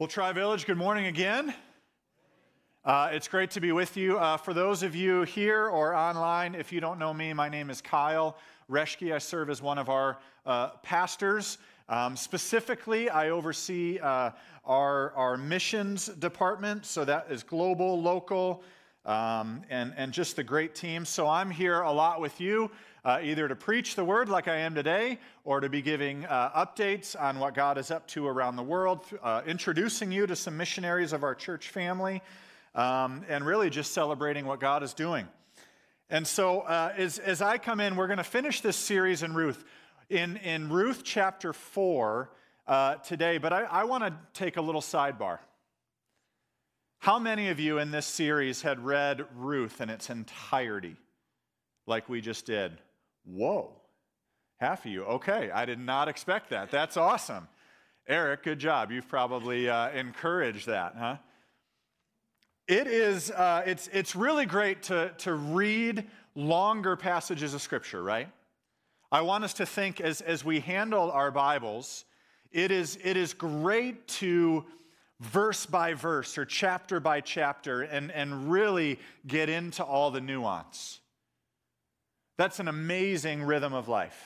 Well, 0.00 0.08
Tri 0.08 0.32
Village, 0.32 0.64
good 0.64 0.78
morning 0.78 1.08
again. 1.08 1.52
Uh, 2.86 3.10
it's 3.12 3.28
great 3.28 3.50
to 3.50 3.60
be 3.60 3.70
with 3.70 3.98
you. 3.98 4.18
Uh, 4.18 4.38
for 4.38 4.54
those 4.54 4.82
of 4.82 4.96
you 4.96 5.24
here 5.24 5.68
or 5.68 5.94
online, 5.94 6.54
if 6.54 6.72
you 6.72 6.80
don't 6.80 6.98
know 6.98 7.12
me, 7.12 7.34
my 7.34 7.50
name 7.50 7.68
is 7.68 7.82
Kyle 7.82 8.38
Reschke. 8.70 9.12
I 9.14 9.18
serve 9.18 9.50
as 9.50 9.60
one 9.60 9.76
of 9.76 9.90
our 9.90 10.16
uh, 10.46 10.68
pastors. 10.82 11.58
Um, 11.90 12.16
specifically, 12.16 13.10
I 13.10 13.28
oversee 13.28 13.98
uh, 13.98 14.30
our, 14.64 15.12
our 15.12 15.36
missions 15.36 16.06
department, 16.06 16.86
so 16.86 17.04
that 17.04 17.26
is 17.28 17.42
global, 17.42 18.00
local, 18.00 18.62
um, 19.04 19.60
and, 19.68 19.92
and 19.98 20.14
just 20.14 20.34
the 20.34 20.42
great 20.42 20.74
team. 20.74 21.04
So 21.04 21.28
I'm 21.28 21.50
here 21.50 21.82
a 21.82 21.92
lot 21.92 22.22
with 22.22 22.40
you 22.40 22.70
uh, 23.04 23.20
either 23.22 23.48
to 23.48 23.56
preach 23.56 23.94
the 23.94 24.04
word 24.04 24.28
like 24.28 24.48
I 24.48 24.56
am 24.58 24.74
today 24.74 25.18
or 25.44 25.60
to 25.60 25.68
be 25.68 25.82
giving 25.82 26.24
uh, 26.26 26.50
updates 26.66 27.20
on 27.20 27.38
what 27.38 27.54
God 27.54 27.78
is 27.78 27.90
up 27.90 28.06
to 28.08 28.26
around 28.26 28.56
the 28.56 28.62
world, 28.62 29.04
uh, 29.22 29.42
introducing 29.46 30.12
you 30.12 30.26
to 30.26 30.36
some 30.36 30.56
missionaries 30.56 31.12
of 31.12 31.22
our 31.22 31.34
church 31.34 31.70
family, 31.70 32.22
um, 32.74 33.24
and 33.28 33.44
really 33.44 33.70
just 33.70 33.92
celebrating 33.92 34.46
what 34.46 34.60
God 34.60 34.82
is 34.82 34.94
doing. 34.94 35.26
And 36.08 36.26
so, 36.26 36.60
uh, 36.60 36.92
as, 36.96 37.18
as 37.18 37.40
I 37.40 37.58
come 37.58 37.80
in, 37.80 37.96
we're 37.96 38.08
going 38.08 38.18
to 38.18 38.24
finish 38.24 38.60
this 38.60 38.76
series 38.76 39.22
in 39.22 39.34
Ruth. 39.34 39.64
In, 40.08 40.38
in 40.38 40.68
Ruth 40.68 41.02
chapter 41.04 41.52
4 41.52 42.30
uh, 42.66 42.96
today, 42.96 43.38
but 43.38 43.52
I, 43.52 43.62
I 43.62 43.84
want 43.84 44.04
to 44.04 44.12
take 44.34 44.56
a 44.56 44.60
little 44.60 44.80
sidebar. 44.80 45.38
How 46.98 47.18
many 47.18 47.48
of 47.48 47.58
you 47.58 47.78
in 47.78 47.92
this 47.92 48.06
series 48.06 48.60
had 48.60 48.84
read 48.84 49.24
Ruth 49.34 49.80
in 49.80 49.88
its 49.88 50.10
entirety, 50.10 50.96
like 51.86 52.08
we 52.08 52.20
just 52.20 52.44
did? 52.44 52.72
Whoa, 53.32 53.70
half 54.58 54.84
of 54.84 54.90
you. 54.90 55.04
Okay, 55.04 55.50
I 55.52 55.64
did 55.64 55.78
not 55.78 56.08
expect 56.08 56.50
that. 56.50 56.70
That's 56.70 56.96
awesome. 56.96 57.48
Eric, 58.08 58.42
good 58.42 58.58
job. 58.58 58.90
You've 58.90 59.08
probably 59.08 59.68
uh, 59.68 59.90
encouraged 59.90 60.66
that, 60.66 60.94
huh? 60.98 61.16
It 62.66 62.86
is, 62.86 63.30
uh, 63.30 63.62
it's, 63.66 63.88
it's 63.92 64.16
really 64.16 64.46
great 64.46 64.82
to, 64.84 65.12
to 65.18 65.34
read 65.34 66.04
longer 66.34 66.96
passages 66.96 67.54
of 67.54 67.62
Scripture, 67.62 68.02
right? 68.02 68.28
I 69.12 69.22
want 69.22 69.44
us 69.44 69.54
to 69.54 69.66
think 69.66 70.00
as, 70.00 70.20
as 70.20 70.44
we 70.44 70.60
handle 70.60 71.10
our 71.10 71.30
Bibles, 71.30 72.04
it 72.52 72.70
is, 72.70 72.98
it 73.02 73.16
is 73.16 73.34
great 73.34 74.06
to 74.08 74.64
verse 75.20 75.66
by 75.66 75.94
verse 75.94 76.38
or 76.38 76.44
chapter 76.44 77.00
by 77.00 77.20
chapter 77.20 77.82
and, 77.82 78.10
and 78.10 78.50
really 78.50 78.98
get 79.26 79.48
into 79.48 79.84
all 79.84 80.10
the 80.10 80.20
nuance. 80.20 81.00
That's 82.40 82.58
an 82.58 82.68
amazing 82.68 83.42
rhythm 83.42 83.74
of 83.74 83.86
life. 83.86 84.18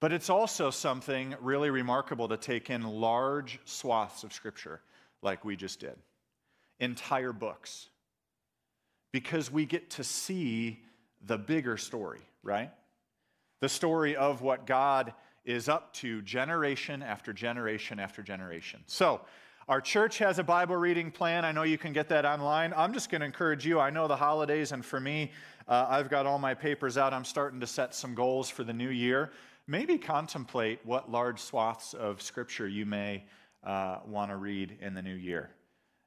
But 0.00 0.12
it's 0.12 0.28
also 0.28 0.72
something 0.72 1.36
really 1.40 1.70
remarkable 1.70 2.26
to 2.26 2.36
take 2.36 2.68
in 2.68 2.82
large 2.82 3.60
swaths 3.64 4.24
of 4.24 4.32
Scripture, 4.32 4.80
like 5.22 5.44
we 5.44 5.54
just 5.54 5.78
did, 5.78 5.94
entire 6.80 7.32
books, 7.32 7.90
because 9.12 9.52
we 9.52 9.66
get 9.66 9.90
to 9.90 10.02
see 10.02 10.80
the 11.24 11.38
bigger 11.38 11.76
story, 11.76 12.22
right? 12.42 12.72
The 13.60 13.68
story 13.68 14.16
of 14.16 14.42
what 14.42 14.66
God 14.66 15.14
is 15.44 15.68
up 15.68 15.92
to 15.92 16.22
generation 16.22 17.04
after 17.04 17.32
generation 17.32 18.00
after 18.00 18.24
generation. 18.24 18.80
So, 18.88 19.20
our 19.68 19.80
church 19.80 20.18
has 20.18 20.38
a 20.38 20.44
Bible 20.44 20.76
reading 20.76 21.10
plan. 21.10 21.44
I 21.44 21.50
know 21.50 21.64
you 21.64 21.76
can 21.76 21.92
get 21.92 22.08
that 22.10 22.24
online. 22.24 22.72
I'm 22.76 22.92
just 22.92 23.10
going 23.10 23.20
to 23.20 23.26
encourage 23.26 23.66
you. 23.66 23.80
I 23.80 23.90
know 23.90 24.06
the 24.06 24.14
holidays, 24.14 24.70
and 24.70 24.84
for 24.84 25.00
me, 25.00 25.32
uh, 25.66 25.86
I've 25.88 26.08
got 26.08 26.24
all 26.24 26.38
my 26.38 26.54
papers 26.54 26.96
out. 26.96 27.12
I'm 27.12 27.24
starting 27.24 27.58
to 27.58 27.66
set 27.66 27.92
some 27.92 28.14
goals 28.14 28.48
for 28.48 28.62
the 28.62 28.72
new 28.72 28.90
year. 28.90 29.32
Maybe 29.66 29.98
contemplate 29.98 30.78
what 30.84 31.10
large 31.10 31.40
swaths 31.40 31.94
of 31.94 32.22
Scripture 32.22 32.68
you 32.68 32.86
may 32.86 33.24
uh, 33.64 33.98
want 34.06 34.30
to 34.30 34.36
read 34.36 34.78
in 34.80 34.94
the 34.94 35.02
new 35.02 35.14
year. 35.14 35.50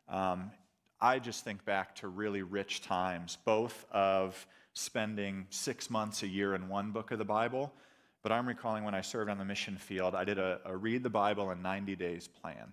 Um, 0.08 0.52
I 1.02 1.20
just 1.20 1.44
think 1.44 1.66
back 1.66 1.96
to 1.96 2.08
really 2.08 2.44
rich 2.44 2.82
times, 2.82 3.38
both 3.44 3.86
of 3.92 4.48
spending 4.74 5.48
six 5.50 5.90
months 5.90 6.24
a 6.24 6.28
year 6.28 6.56
in 6.56 6.69
one 6.69 6.92
book 6.92 7.12
of 7.12 7.18
the 7.18 7.25
Bible, 7.25 7.74
but 8.24 8.31
I'm 8.31 8.48
recalling 8.48 8.86
when 8.86 8.96
I 8.96 9.02
served 9.02 9.30
on 9.30 9.38
the 9.38 9.46
mission 9.46 9.75
field, 9.75 10.16
I 10.16 10.24
did 10.24 10.40
a, 10.40 10.62
a 10.64 10.78
read 10.78 11.03
the 11.03 11.09
Bible 11.09 11.52
in 11.52 11.62
90 11.62 11.98
days 11.98 12.25
plan. 12.25 12.72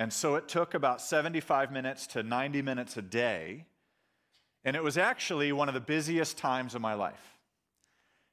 And 0.00 0.10
so 0.10 0.36
it 0.36 0.48
took 0.48 0.72
about 0.72 1.02
75 1.02 1.70
minutes 1.70 2.06
to 2.08 2.22
90 2.22 2.62
minutes 2.62 2.96
a 2.96 3.02
day. 3.02 3.66
And 4.64 4.74
it 4.74 4.82
was 4.82 4.96
actually 4.96 5.52
one 5.52 5.68
of 5.68 5.74
the 5.74 5.80
busiest 5.80 6.38
times 6.38 6.74
of 6.74 6.80
my 6.80 6.94
life. 6.94 7.38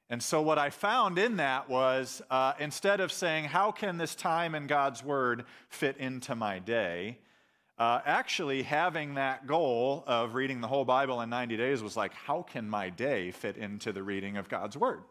And 0.08 0.22
so, 0.22 0.40
what 0.40 0.56
I 0.56 0.70
found 0.70 1.18
in 1.18 1.36
that 1.36 1.68
was 1.68 2.22
uh, 2.30 2.54
instead 2.58 3.00
of 3.00 3.12
saying, 3.12 3.44
How 3.44 3.70
can 3.70 3.98
this 3.98 4.14
time 4.14 4.54
in 4.54 4.66
God's 4.66 5.04
Word 5.04 5.44
fit 5.68 5.98
into 5.98 6.34
my 6.34 6.58
day? 6.58 7.18
Uh, 7.76 8.00
actually, 8.06 8.62
having 8.62 9.16
that 9.16 9.46
goal 9.46 10.04
of 10.06 10.34
reading 10.34 10.62
the 10.62 10.68
whole 10.68 10.86
Bible 10.86 11.20
in 11.20 11.28
90 11.28 11.58
days 11.58 11.82
was 11.82 11.98
like, 11.98 12.14
How 12.14 12.40
can 12.40 12.66
my 12.70 12.88
day 12.88 13.30
fit 13.30 13.58
into 13.58 13.92
the 13.92 14.02
reading 14.02 14.38
of 14.38 14.48
God's 14.48 14.78
Word? 14.78 15.02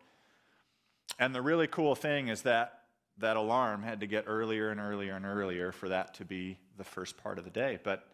And 1.19 1.35
the 1.35 1.41
really 1.43 1.67
cool 1.67 1.93
thing 1.93 2.29
is 2.29 2.41
that 2.41 2.76
that 3.19 3.37
alarm 3.37 3.83
had 3.83 3.99
to 4.01 4.07
get 4.07 4.25
earlier 4.27 4.69
and 4.69 4.79
earlier 4.79 5.15
and 5.15 5.25
earlier 5.25 5.71
for 5.71 5.89
that 5.89 6.13
to 6.15 6.25
be 6.25 6.57
the 6.77 6.83
first 6.83 7.17
part 7.17 7.37
of 7.37 7.43
the 7.43 7.49
day. 7.49 7.79
But 7.83 8.07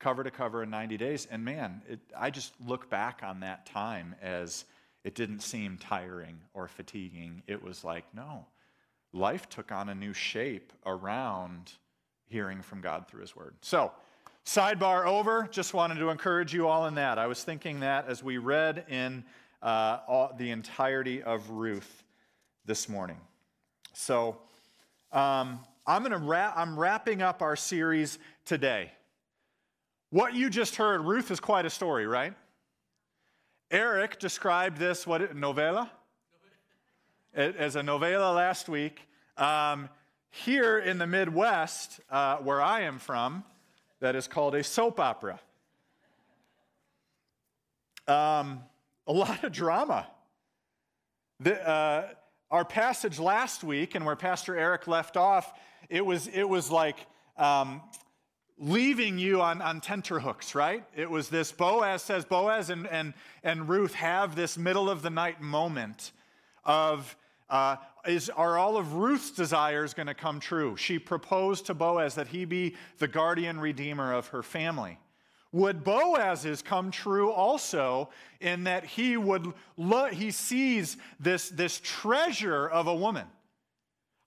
cover 0.00 0.24
to 0.24 0.30
cover 0.30 0.62
in 0.62 0.70
90 0.70 0.96
days. 0.96 1.28
And 1.30 1.44
man, 1.44 1.82
it, 1.88 2.00
I 2.18 2.30
just 2.30 2.54
look 2.66 2.90
back 2.90 3.20
on 3.22 3.40
that 3.40 3.66
time 3.66 4.16
as 4.20 4.64
it 5.04 5.14
didn't 5.14 5.40
seem 5.40 5.78
tiring 5.78 6.40
or 6.54 6.66
fatiguing. 6.66 7.42
It 7.46 7.62
was 7.62 7.84
like, 7.84 8.04
no, 8.14 8.46
life 9.12 9.48
took 9.48 9.70
on 9.70 9.88
a 9.88 9.94
new 9.94 10.12
shape 10.12 10.72
around 10.84 11.72
hearing 12.26 12.62
from 12.62 12.80
God 12.80 13.06
through 13.08 13.20
His 13.20 13.36
Word. 13.36 13.54
So, 13.60 13.92
sidebar 14.44 15.06
over. 15.06 15.48
Just 15.50 15.74
wanted 15.74 15.98
to 15.98 16.08
encourage 16.08 16.54
you 16.54 16.66
all 16.66 16.86
in 16.86 16.94
that. 16.94 17.18
I 17.18 17.26
was 17.26 17.44
thinking 17.44 17.80
that 17.80 18.08
as 18.08 18.22
we 18.22 18.38
read 18.38 18.84
in 18.88 19.24
uh, 19.62 19.98
all, 20.08 20.34
the 20.36 20.50
entirety 20.50 21.22
of 21.22 21.50
Ruth 21.50 22.04
this 22.64 22.88
morning. 22.88 23.18
So 23.92 24.38
um, 25.12 25.60
I'm 25.86 26.04
going 26.04 26.12
to. 26.12 26.52
I'm 26.56 26.78
wrapping 26.78 27.22
up 27.22 27.42
our 27.42 27.56
series 27.56 28.18
today. 28.44 28.92
What 30.10 30.34
you 30.34 30.50
just 30.50 30.76
heard, 30.76 31.02
Ruth, 31.02 31.30
is 31.30 31.40
quite 31.40 31.66
a 31.66 31.70
story, 31.70 32.06
right? 32.06 32.34
Eric 33.70 34.18
described 34.18 34.78
this 34.78 35.06
what 35.06 35.22
a 35.22 35.34
novella 35.34 35.90
as 37.34 37.76
a 37.76 37.82
novella 37.82 38.32
last 38.32 38.68
week. 38.68 39.00
Um, 39.36 39.88
here 40.30 40.78
in 40.78 40.98
the 40.98 41.06
Midwest, 41.06 42.00
uh, 42.10 42.36
where 42.38 42.60
I 42.60 42.82
am 42.82 42.98
from, 42.98 43.44
that 44.00 44.16
is 44.16 44.26
called 44.26 44.54
a 44.54 44.64
soap 44.64 44.98
opera. 45.00 45.40
Um, 48.06 48.62
a 49.06 49.12
lot 49.12 49.44
of 49.44 49.52
drama. 49.52 50.06
The, 51.38 51.68
uh, 51.68 52.08
our 52.50 52.64
passage 52.64 53.18
last 53.18 53.62
week 53.62 53.94
and 53.94 54.04
where 54.04 54.16
Pastor 54.16 54.56
Eric 54.56 54.86
left 54.86 55.16
off, 55.16 55.52
it 55.88 56.04
was, 56.04 56.26
it 56.28 56.48
was 56.48 56.70
like 56.70 56.96
um, 57.36 57.80
leaving 58.58 59.18
you 59.18 59.40
on, 59.40 59.62
on 59.62 59.80
tenterhooks, 59.80 60.54
right? 60.54 60.84
It 60.94 61.08
was 61.08 61.28
this 61.28 61.52
Boaz 61.52 62.02
says, 62.02 62.24
Boaz 62.24 62.70
and, 62.70 62.86
and, 62.88 63.14
and 63.42 63.68
Ruth 63.68 63.94
have 63.94 64.34
this 64.34 64.58
middle 64.58 64.90
of 64.90 65.02
the 65.02 65.10
night 65.10 65.40
moment 65.40 66.12
of, 66.64 67.16
uh, 67.48 67.76
is, 68.06 68.28
are 68.30 68.58
all 68.58 68.76
of 68.76 68.94
Ruth's 68.94 69.30
desires 69.30 69.94
going 69.94 70.08
to 70.08 70.14
come 70.14 70.40
true? 70.40 70.76
She 70.76 70.98
proposed 70.98 71.66
to 71.66 71.74
Boaz 71.74 72.16
that 72.16 72.28
he 72.28 72.44
be 72.44 72.74
the 72.98 73.08
guardian 73.08 73.60
redeemer 73.60 74.12
of 74.12 74.28
her 74.28 74.42
family. 74.42 74.98
Would 75.52 75.82
Boaz's 75.82 76.62
come 76.62 76.90
true 76.90 77.32
also 77.32 78.10
in 78.40 78.64
that 78.64 78.84
he 78.84 79.16
would 79.16 79.52
he 80.12 80.30
sees 80.30 80.96
this, 81.18 81.48
this 81.48 81.80
treasure 81.82 82.68
of 82.68 82.86
a 82.86 82.94
woman? 82.94 83.26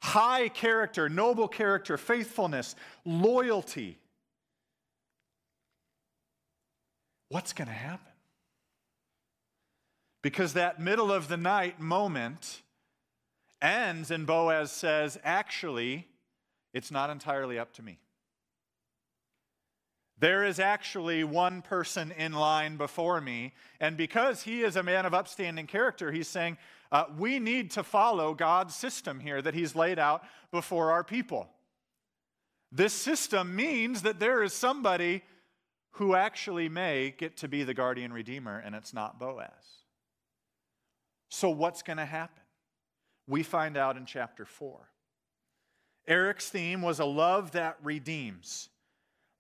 High 0.02 0.50
character, 0.50 1.08
noble 1.08 1.48
character, 1.48 1.98
faithfulness, 1.98 2.76
loyalty. 3.06 3.98
What's 7.30 7.54
going 7.54 7.70
to 7.70 7.74
happen? 7.74 8.12
Because 10.22 10.54
that 10.54 10.80
middle 10.80 11.12
of 11.12 11.30
the 11.30 11.38
night 11.38 11.80
moment 11.80 12.62
ends, 13.62 14.12
and 14.12 14.28
Boaz 14.28 14.72
says, 14.72 15.18
Actually, 15.24 16.08
it's 16.74 16.92
not 16.92 17.10
entirely 17.10 17.58
up 17.58 17.72
to 17.74 17.82
me. 17.82 17.98
There 20.24 20.46
is 20.46 20.58
actually 20.58 21.26
one 21.26 21.62
person 21.62 22.14
in 22.14 22.32
line 22.32 22.78
before 22.78 23.20
me. 23.20 23.52
And 23.82 23.98
because 23.98 24.42
he 24.42 24.62
is 24.62 24.78
a 24.78 24.82
man 24.82 25.06
of 25.06 25.14
upstanding 25.14 25.68
character, 25.68 26.14
he's 26.14 26.30
saying, 26.30 26.58
uh, 26.94 27.08
we 27.18 27.40
need 27.40 27.72
to 27.72 27.84
follow 27.84 28.34
God's 28.34 28.74
system 28.74 29.20
here 29.20 29.42
that 29.42 29.54
he's 29.54 29.76
laid 29.76 30.00
out 30.00 30.24
before 30.50 30.94
our 30.94 31.04
people. 31.04 31.50
This 32.72 32.94
system 32.94 33.54
means 33.54 34.04
that 34.04 34.22
there 34.22 34.42
is 34.42 34.54
somebody 34.54 35.24
who 35.96 36.16
actually 36.16 36.70
may 36.70 37.14
get 37.18 37.36
to 37.40 37.50
be 37.50 37.64
the 37.64 37.74
guardian 37.74 38.14
redeemer, 38.14 38.58
and 38.58 38.76
it's 38.76 38.94
not 38.94 39.20
Boaz. 39.20 39.50
So, 41.28 41.50
what's 41.50 41.84
going 41.84 41.98
to 41.98 42.06
happen? 42.06 42.44
We 43.28 43.44
find 43.44 43.76
out 43.76 43.98
in 43.98 44.06
chapter 44.06 44.46
4. 44.46 44.88
Eric's 46.08 46.50
theme 46.50 46.82
was 46.82 47.02
a 47.02 47.06
love 47.06 47.52
that 47.52 47.78
redeems, 47.84 48.70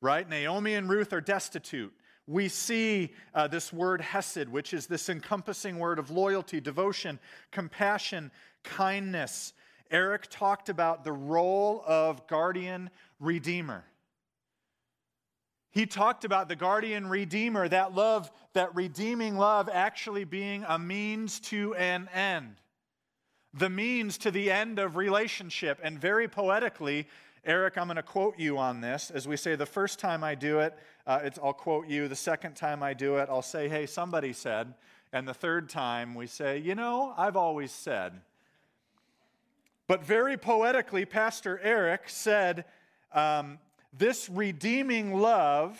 right? 0.03 0.27
Naomi 0.27 0.75
and 0.75 0.89
Ruth 0.89 1.13
are 1.13 1.21
destitute. 1.21 1.93
We 2.27 2.49
see 2.49 3.13
uh, 3.33 3.47
this 3.47 3.71
word 3.71 4.01
hesed, 4.01 4.49
which 4.49 4.73
is 4.73 4.85
this 4.85 5.07
encompassing 5.07 5.79
word 5.79 5.97
of 5.97 6.11
loyalty, 6.11 6.59
devotion, 6.59 7.19
compassion, 7.51 8.29
kindness. 8.63 9.53
Eric 9.89 10.27
talked 10.29 10.67
about 10.67 11.03
the 11.05 11.13
role 11.13 11.81
of 11.87 12.27
guardian 12.27 12.89
redeemer. 13.19 13.85
He 15.71 15.85
talked 15.85 16.25
about 16.25 16.49
the 16.49 16.55
guardian 16.55 17.07
redeemer, 17.07 17.67
that 17.67 17.95
love, 17.95 18.29
that 18.53 18.75
redeeming 18.75 19.37
love 19.37 19.69
actually 19.71 20.25
being 20.25 20.65
a 20.67 20.77
means 20.77 21.39
to 21.41 21.73
an 21.75 22.09
end 22.13 22.57
the 23.53 23.69
means 23.69 24.17
to 24.19 24.31
the 24.31 24.51
end 24.51 24.79
of 24.79 24.95
relationship. 24.95 25.79
And 25.83 25.99
very 25.99 26.27
poetically, 26.27 27.07
Eric, 27.45 27.77
I'm 27.77 27.87
going 27.87 27.97
to 27.97 28.03
quote 28.03 28.39
you 28.39 28.57
on 28.57 28.79
this. 28.79 29.11
As 29.11 29.27
we 29.27 29.35
say, 29.35 29.55
the 29.55 29.65
first 29.65 29.99
time 29.99 30.23
I 30.23 30.33
do 30.33 30.59
it, 30.59 30.77
uh, 31.05 31.29
I'll 31.43 31.51
quote 31.51 31.89
you. 31.89 32.07
The 32.07 32.15
second 32.15 32.55
time 32.55 32.81
I 32.81 32.93
do 32.93 33.17
it, 33.17 33.27
I'll 33.29 33.41
say, 33.41 33.67
hey, 33.67 33.85
somebody 33.85 34.31
said. 34.31 34.73
And 35.11 35.27
the 35.27 35.33
third 35.33 35.67
time, 35.67 36.15
we 36.15 36.25
say, 36.25 36.57
you 36.57 36.73
know, 36.73 37.13
I've 37.17 37.35
always 37.35 37.73
said. 37.73 38.21
But 39.87 40.05
very 40.05 40.37
poetically, 40.37 41.03
Pastor 41.03 41.59
Eric 41.61 42.03
said, 42.07 42.63
um, 43.11 43.59
this 43.91 44.29
redeeming 44.29 45.13
love, 45.13 45.77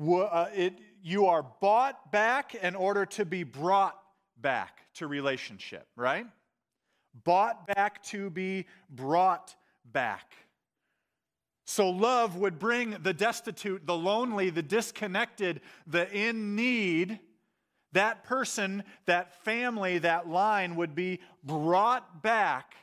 uh, 0.00 0.46
it, 0.54 0.72
you 1.02 1.26
are 1.26 1.44
bought 1.60 2.10
back 2.10 2.54
in 2.54 2.74
order 2.74 3.04
to 3.04 3.26
be 3.26 3.42
brought 3.42 4.00
back 4.40 4.80
to 4.94 5.06
relationship, 5.06 5.86
right? 5.96 6.26
Bought 7.24 7.66
back 7.66 8.02
to 8.04 8.30
be 8.30 8.64
brought 8.88 9.54
back. 9.92 10.34
So, 11.64 11.90
love 11.90 12.36
would 12.36 12.58
bring 12.58 12.90
the 13.02 13.12
destitute, 13.12 13.86
the 13.86 13.96
lonely, 13.96 14.50
the 14.50 14.62
disconnected, 14.62 15.60
the 15.86 16.10
in 16.12 16.54
need. 16.54 17.18
That 17.92 18.24
person, 18.24 18.84
that 19.06 19.42
family, 19.44 19.98
that 19.98 20.28
line 20.28 20.76
would 20.76 20.94
be 20.94 21.20
brought 21.42 22.22
back 22.22 22.74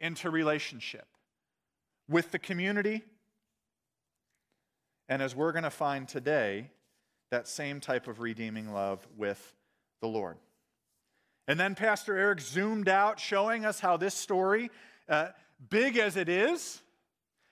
into 0.00 0.30
relationship 0.30 1.06
with 2.08 2.30
the 2.30 2.38
community. 2.38 3.02
And 5.08 5.20
as 5.20 5.36
we're 5.36 5.52
going 5.52 5.64
to 5.64 5.70
find 5.70 6.08
today, 6.08 6.70
that 7.30 7.46
same 7.46 7.80
type 7.80 8.08
of 8.08 8.20
redeeming 8.20 8.72
love 8.72 9.06
with 9.16 9.54
the 10.00 10.08
Lord. 10.08 10.36
And 11.46 11.60
then 11.60 11.74
Pastor 11.74 12.16
Eric 12.16 12.40
zoomed 12.40 12.88
out, 12.88 13.20
showing 13.20 13.64
us 13.64 13.80
how 13.80 13.96
this 13.96 14.14
story, 14.14 14.70
uh, 15.08 15.28
big 15.70 15.96
as 15.96 16.16
it 16.16 16.28
is, 16.28 16.82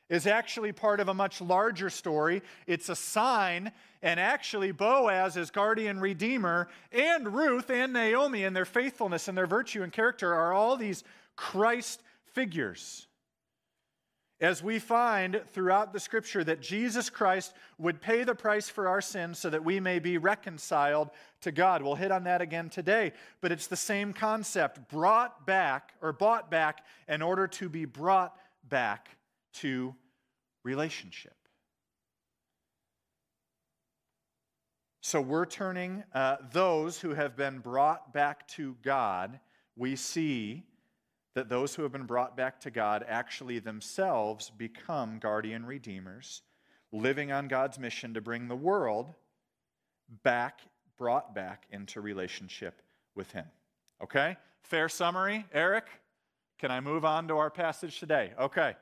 is 0.08 0.26
actually 0.26 0.72
part 0.72 1.00
of 1.00 1.08
a 1.08 1.14
much 1.14 1.40
larger 1.40 1.88
story. 1.88 2.42
It's 2.66 2.88
a 2.88 2.96
sign, 2.96 3.72
and 4.02 4.20
actually, 4.20 4.72
Boaz, 4.72 5.36
as 5.36 5.50
guardian 5.50 6.00
redeemer, 6.00 6.68
and 6.92 7.34
Ruth 7.34 7.70
and 7.70 7.92
Naomi, 7.92 8.44
and 8.44 8.54
their 8.54 8.66
faithfulness 8.66 9.28
and 9.28 9.38
their 9.38 9.46
virtue 9.46 9.82
and 9.82 9.92
character 9.92 10.34
are 10.34 10.52
all 10.52 10.76
these 10.76 11.04
Christ 11.36 12.02
figures 12.34 13.06
as 14.42 14.60
we 14.60 14.80
find 14.80 15.40
throughout 15.52 15.92
the 15.92 16.00
scripture 16.00 16.42
that 16.42 16.60
Jesus 16.60 17.08
Christ 17.08 17.54
would 17.78 18.00
pay 18.00 18.24
the 18.24 18.34
price 18.34 18.68
for 18.68 18.88
our 18.88 19.00
sins 19.00 19.38
so 19.38 19.48
that 19.48 19.64
we 19.64 19.78
may 19.78 20.00
be 20.00 20.18
reconciled 20.18 21.10
to 21.42 21.52
God. 21.52 21.80
We'll 21.80 21.94
hit 21.94 22.10
on 22.10 22.24
that 22.24 22.42
again 22.42 22.68
today, 22.68 23.12
but 23.40 23.52
it's 23.52 23.68
the 23.68 23.76
same 23.76 24.12
concept 24.12 24.88
brought 24.90 25.46
back 25.46 25.94
or 26.02 26.12
bought 26.12 26.50
back 26.50 26.84
in 27.06 27.22
order 27.22 27.46
to 27.46 27.68
be 27.68 27.84
brought 27.84 28.36
back 28.68 29.16
to 29.54 29.94
relationship. 30.64 31.36
So 35.02 35.20
we're 35.20 35.46
turning 35.46 36.02
uh, 36.12 36.36
those 36.52 36.98
who 36.98 37.10
have 37.10 37.36
been 37.36 37.60
brought 37.60 38.12
back 38.12 38.48
to 38.48 38.76
God, 38.82 39.38
we 39.76 39.94
see 39.94 40.64
that 41.34 41.48
those 41.48 41.74
who 41.74 41.82
have 41.82 41.92
been 41.92 42.06
brought 42.06 42.36
back 42.36 42.60
to 42.60 42.70
God 42.70 43.04
actually 43.08 43.58
themselves 43.58 44.50
become 44.50 45.18
guardian 45.18 45.64
redeemers, 45.64 46.42
living 46.92 47.32
on 47.32 47.48
God's 47.48 47.78
mission 47.78 48.14
to 48.14 48.20
bring 48.20 48.48
the 48.48 48.56
world 48.56 49.14
back, 50.22 50.60
brought 50.98 51.34
back 51.34 51.64
into 51.70 52.00
relationship 52.00 52.82
with 53.14 53.32
Him. 53.32 53.46
Okay? 54.02 54.36
Fair 54.62 54.88
summary, 54.88 55.46
Eric? 55.52 55.86
Can 56.58 56.70
I 56.70 56.80
move 56.80 57.04
on 57.04 57.28
to 57.28 57.38
our 57.38 57.50
passage 57.50 57.98
today? 57.98 58.32
Okay. 58.38 58.74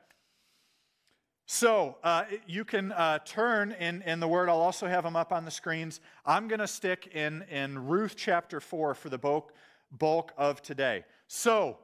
So 1.45 1.97
uh, 2.03 2.25
you 2.47 2.63
can 2.63 2.91
uh, 2.91 3.19
turn 3.25 3.71
in, 3.73 4.01
in 4.03 4.19
the 4.19 4.27
word. 4.27 4.49
I'll 4.49 4.61
also 4.61 4.87
have 4.87 5.03
them 5.03 5.15
up 5.15 5.33
on 5.33 5.45
the 5.45 5.51
screens. 5.51 5.99
I'm 6.25 6.47
going 6.47 6.59
to 6.59 6.67
stick 6.67 7.07
in, 7.13 7.43
in 7.49 7.87
Ruth 7.87 8.15
chapter 8.15 8.59
4 8.59 8.93
for 8.93 9.09
the 9.09 9.17
bulk, 9.17 9.53
bulk 9.91 10.31
of 10.37 10.61
today. 10.61 11.03
So, 11.27 11.77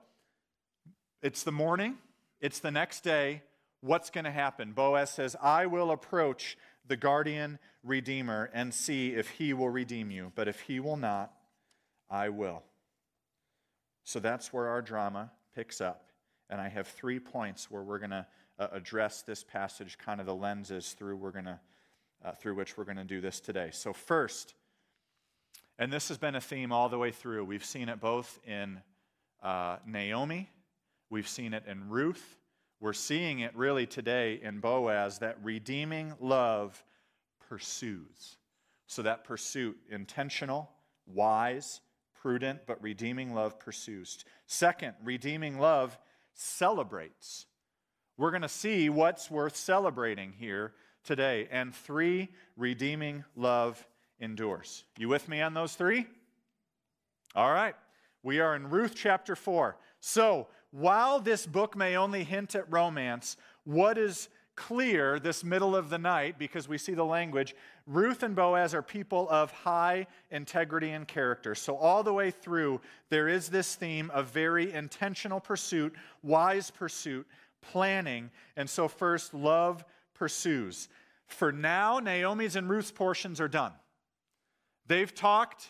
it's 1.27 1.43
the 1.43 1.51
morning, 1.51 1.97
it's 2.39 2.59
the 2.59 2.71
next 2.71 3.03
day. 3.03 3.41
What's 3.81 4.09
going 4.09 4.23
to 4.23 4.31
happen? 4.31 4.71
Boaz 4.71 5.09
says, 5.09 5.35
I 5.41 5.65
will 5.65 5.91
approach 5.91 6.57
the 6.87 6.95
guardian 6.95 7.59
redeemer 7.83 8.49
and 8.53 8.73
see 8.73 9.09
if 9.09 9.31
he 9.31 9.51
will 9.51 9.69
redeem 9.69 10.09
you. 10.09 10.31
But 10.35 10.47
if 10.47 10.61
he 10.61 10.79
will 10.79 10.95
not, 10.95 11.33
I 12.09 12.29
will. 12.29 12.63
So 14.05 14.21
that's 14.21 14.53
where 14.53 14.69
our 14.69 14.81
drama 14.81 15.29
picks 15.53 15.81
up. 15.81 16.11
And 16.49 16.61
I 16.61 16.69
have 16.69 16.87
three 16.87 17.19
points 17.19 17.69
where 17.69 17.83
we're 17.83 17.99
going 17.99 18.11
to 18.11 18.25
uh, 18.57 18.69
address 18.71 19.21
this 19.21 19.43
passage, 19.43 19.97
kind 19.97 20.21
of 20.21 20.27
the 20.27 20.33
lenses 20.35 20.93
through, 20.93 21.17
we're 21.17 21.31
gonna, 21.31 21.59
uh, 22.23 22.31
through 22.35 22.55
which 22.55 22.77
we're 22.77 22.85
going 22.85 22.95
to 22.95 23.03
do 23.03 23.19
this 23.19 23.41
today. 23.41 23.71
So, 23.73 23.91
first, 23.91 24.53
and 25.77 25.91
this 25.91 26.07
has 26.07 26.17
been 26.17 26.35
a 26.35 26.41
theme 26.41 26.71
all 26.71 26.87
the 26.87 26.97
way 26.97 27.11
through, 27.11 27.43
we've 27.43 27.65
seen 27.65 27.89
it 27.89 27.99
both 27.99 28.39
in 28.47 28.79
uh, 29.43 29.75
Naomi 29.85 30.49
We've 31.09 31.27
seen 31.27 31.53
it 31.53 31.63
in 31.67 31.89
Ruth. 31.89 32.37
We're 32.79 32.93
seeing 32.93 33.39
it 33.39 33.55
really 33.55 33.87
today 33.87 34.39
in 34.41 34.59
Boaz 34.59 35.19
that 35.19 35.37
redeeming 35.41 36.13
love 36.19 36.83
pursues. 37.49 38.37
So 38.87 39.01
that 39.01 39.23
pursuit, 39.23 39.77
intentional, 39.89 40.69
wise, 41.05 41.81
prudent, 42.21 42.61
but 42.67 42.81
redeeming 42.81 43.33
love 43.33 43.59
pursues. 43.59 44.23
Second, 44.45 44.93
redeeming 45.03 45.59
love 45.59 45.97
celebrates. 46.33 47.45
We're 48.17 48.31
going 48.31 48.41
to 48.41 48.49
see 48.49 48.89
what's 48.89 49.29
worth 49.29 49.55
celebrating 49.55 50.33
here 50.37 50.73
today. 51.03 51.47
And 51.51 51.73
three, 51.73 52.29
redeeming 52.55 53.23
love 53.35 53.85
endures. 54.19 54.83
You 54.97 55.07
with 55.07 55.27
me 55.29 55.41
on 55.41 55.53
those 55.53 55.73
three? 55.73 56.07
All 57.35 57.51
right. 57.51 57.75
We 58.23 58.39
are 58.39 58.55
in 58.55 58.69
Ruth 58.69 58.93
chapter 58.95 59.35
4. 59.35 59.77
So, 59.99 60.47
while 60.71 61.19
this 61.19 61.45
book 61.45 61.75
may 61.75 61.95
only 61.95 62.23
hint 62.23 62.55
at 62.55 62.71
romance, 62.71 63.37
what 63.63 63.97
is 63.97 64.29
clear 64.57 65.19
this 65.19 65.43
middle 65.43 65.75
of 65.75 65.89
the 65.89 65.97
night, 65.97 66.37
because 66.37 66.67
we 66.67 66.77
see 66.77 66.93
the 66.93 67.05
language, 67.05 67.55
Ruth 67.85 68.23
and 68.23 68.35
Boaz 68.35 68.73
are 68.73 68.81
people 68.81 69.29
of 69.29 69.51
high 69.51 70.07
integrity 70.31 70.89
and 70.89 71.07
character. 71.07 71.55
So, 71.55 71.77
all 71.77 72.03
the 72.03 72.11
way 72.11 72.31
through, 72.31 72.81
there 73.09 73.29
is 73.29 73.47
this 73.47 73.75
theme 73.75 74.09
of 74.09 74.27
very 74.27 74.73
intentional 74.73 75.39
pursuit, 75.39 75.93
wise 76.23 76.71
pursuit, 76.71 77.25
planning. 77.61 78.29
And 78.57 78.69
so, 78.69 78.87
first, 78.87 79.33
love 79.33 79.85
pursues. 80.13 80.89
For 81.27 81.51
now, 81.51 81.99
Naomi's 81.99 82.55
and 82.55 82.69
Ruth's 82.69 82.91
portions 82.91 83.39
are 83.39 83.47
done. 83.47 83.73
They've 84.87 85.13
talked, 85.13 85.69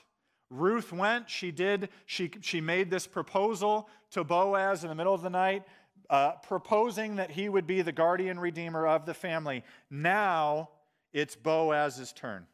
Ruth 0.49 0.93
went, 0.93 1.29
she 1.29 1.51
did, 1.51 1.89
she, 2.05 2.31
she 2.41 2.61
made 2.61 2.89
this 2.89 3.05
proposal 3.05 3.89
to 4.11 4.23
Boaz 4.23 4.83
in 4.83 4.89
the 4.89 4.95
middle 4.95 5.13
of 5.13 5.21
the 5.21 5.29
night, 5.29 5.63
uh, 6.09 6.33
proposing 6.43 7.17
that 7.17 7.31
he 7.31 7.49
would 7.49 7.67
be 7.67 7.81
the 7.81 7.91
guardian 7.91 8.39
redeemer 8.39 8.87
of 8.87 9.05
the 9.05 9.13
family. 9.13 9.63
Now 9.89 10.69
it's 11.11 11.35
Boaz's 11.35 12.13
turn. 12.13 12.45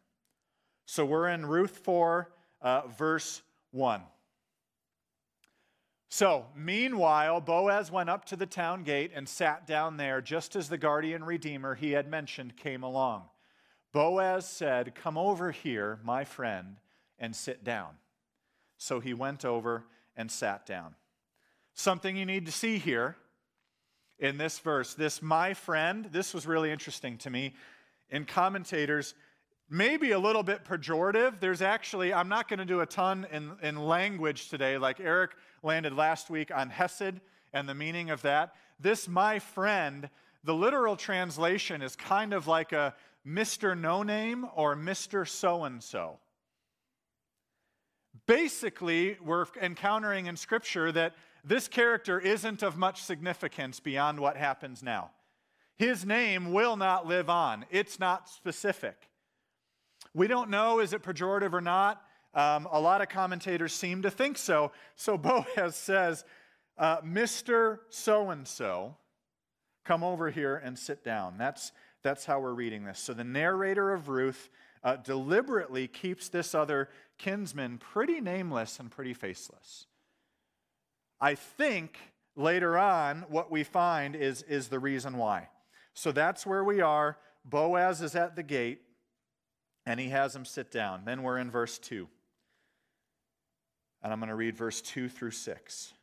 So 0.85 1.05
we're 1.05 1.29
in 1.29 1.45
Ruth 1.45 1.77
4, 1.83 2.31
uh, 2.61 2.87
verse 2.87 3.41
1. 3.71 4.01
So, 6.09 6.45
meanwhile, 6.55 7.41
Boaz 7.41 7.91
went 7.91 8.09
up 8.09 8.25
to 8.25 8.35
the 8.35 8.45
town 8.45 8.83
gate 8.83 9.11
and 9.15 9.27
sat 9.27 9.65
down 9.65 9.97
there 9.97 10.21
just 10.21 10.55
as 10.55 10.69
the 10.69 10.77
guardian 10.77 11.23
redeemer 11.23 11.73
he 11.73 11.91
had 11.91 12.07
mentioned 12.07 12.55
came 12.55 12.83
along. 12.83 13.23
Boaz 13.93 14.47
said, 14.47 14.93
Come 14.93 15.17
over 15.17 15.51
here, 15.51 15.99
my 16.03 16.23
friend 16.23 16.77
and 17.23 17.33
sit 17.33 17.63
down. 17.63 17.91
So 18.77 18.99
he 18.99 19.13
went 19.13 19.45
over 19.45 19.85
and 20.17 20.29
sat 20.29 20.65
down. 20.65 20.93
Something 21.73 22.17
you 22.17 22.25
need 22.25 22.47
to 22.47 22.51
see 22.51 22.77
here 22.77 23.15
in 24.19 24.37
this 24.37 24.59
verse, 24.59 24.93
this 24.93 25.21
my 25.21 25.53
friend, 25.53 26.09
this 26.11 26.33
was 26.33 26.45
really 26.45 26.69
interesting 26.69 27.17
to 27.19 27.29
me. 27.29 27.53
In 28.09 28.25
commentators, 28.25 29.15
maybe 29.69 30.11
a 30.11 30.19
little 30.19 30.43
bit 30.43 30.65
pejorative. 30.65 31.39
There's 31.39 31.61
actually, 31.61 32.13
I'm 32.13 32.27
not 32.27 32.49
going 32.49 32.59
to 32.59 32.65
do 32.65 32.81
a 32.81 32.85
ton 32.85 33.25
in, 33.31 33.53
in 33.61 33.77
language 33.77 34.49
today, 34.49 34.77
like 34.77 34.99
Eric 34.99 35.31
landed 35.63 35.93
last 35.93 36.29
week 36.29 36.51
on 36.53 36.69
Hesed 36.69 37.21
and 37.53 37.69
the 37.69 37.73
meaning 37.73 38.09
of 38.09 38.21
that. 38.23 38.53
This, 38.81 39.07
my 39.07 39.39
friend, 39.39 40.09
the 40.43 40.53
literal 40.53 40.97
translation 40.97 41.81
is 41.81 41.95
kind 41.95 42.33
of 42.33 42.47
like 42.47 42.73
a 42.73 42.93
Mr. 43.25 43.79
No 43.79 44.03
Name 44.03 44.45
or 44.55 44.75
Mr. 44.75 45.25
So 45.25 45.63
and 45.63 45.81
so. 45.81 46.19
Basically, 48.27 49.17
we're 49.23 49.45
encountering 49.61 50.27
in 50.27 50.37
Scripture 50.37 50.91
that 50.91 51.13
this 51.43 51.67
character 51.67 52.19
isn't 52.19 52.63
of 52.63 52.77
much 52.77 53.01
significance 53.01 53.79
beyond 53.79 54.19
what 54.19 54.37
happens 54.37 54.81
now. 54.81 55.11
His 55.75 56.05
name 56.05 56.53
will 56.53 56.77
not 56.77 57.07
live 57.07 57.29
on, 57.29 57.65
it's 57.69 57.99
not 57.99 58.29
specific. 58.29 59.09
We 60.13 60.27
don't 60.27 60.49
know, 60.49 60.79
is 60.79 60.93
it 60.93 61.01
pejorative 61.01 61.53
or 61.53 61.61
not? 61.61 62.01
Um, 62.35 62.67
a 62.71 62.79
lot 62.79 63.01
of 63.01 63.09
commentators 63.09 63.73
seem 63.73 64.01
to 64.03 64.11
think 64.11 64.37
so. 64.37 64.71
So 64.95 65.17
Boaz 65.17 65.75
says, 65.75 66.23
uh, 66.77 67.01
Mr. 67.01 67.79
So 67.89 68.29
and 68.29 68.47
so, 68.47 68.95
come 69.83 70.03
over 70.03 70.29
here 70.29 70.55
and 70.55 70.77
sit 70.77 71.03
down. 71.03 71.37
That's, 71.37 71.71
that's 72.03 72.25
how 72.25 72.39
we're 72.39 72.53
reading 72.53 72.85
this. 72.85 72.99
So 72.99 73.13
the 73.13 73.23
narrator 73.23 73.91
of 73.91 74.09
Ruth 74.09 74.49
uh, 74.83 74.97
deliberately 74.97 75.87
keeps 75.87 76.29
this 76.29 76.53
other 76.53 76.89
kinsman 77.17 77.77
pretty 77.77 78.19
nameless 78.19 78.79
and 78.79 78.91
pretty 78.91 79.13
faceless. 79.13 79.85
I 81.21 81.35
think 81.35 81.97
later 82.35 82.77
on 82.77 83.25
what 83.29 83.49
we 83.49 83.63
find 83.63 84.15
is, 84.15 84.41
is 84.43 84.67
the 84.67 84.79
reason 84.79 85.17
why. 85.17 85.49
So 85.93 86.11
that's 86.11 86.45
where 86.45 86.63
we 86.63 86.81
are. 86.81 87.17
Boaz 87.45 88.01
is 88.01 88.15
at 88.15 88.35
the 88.35 88.43
gate 88.43 88.81
and 89.85 89.99
he 89.99 90.09
has 90.09 90.35
him 90.35 90.45
sit 90.45 90.71
down. 90.71 91.05
Then 91.05 91.23
we're 91.23 91.37
in 91.37 91.51
verse 91.51 91.77
2. 91.77 92.07
And 94.01 94.11
I'm 94.11 94.19
going 94.19 94.29
to 94.29 94.35
read 94.35 94.57
verse 94.57 94.81
2 94.81 95.07
through 95.07 95.31
6. 95.31 95.93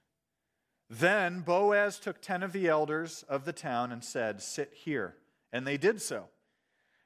Then 0.90 1.40
Boaz 1.40 2.00
took 2.00 2.20
ten 2.20 2.42
of 2.42 2.52
the 2.52 2.66
elders 2.66 3.24
of 3.28 3.44
the 3.44 3.52
town 3.52 3.92
and 3.92 4.02
said, 4.02 4.42
Sit 4.42 4.72
here. 4.74 5.14
And 5.52 5.64
they 5.64 5.76
did 5.76 6.02
so. 6.02 6.24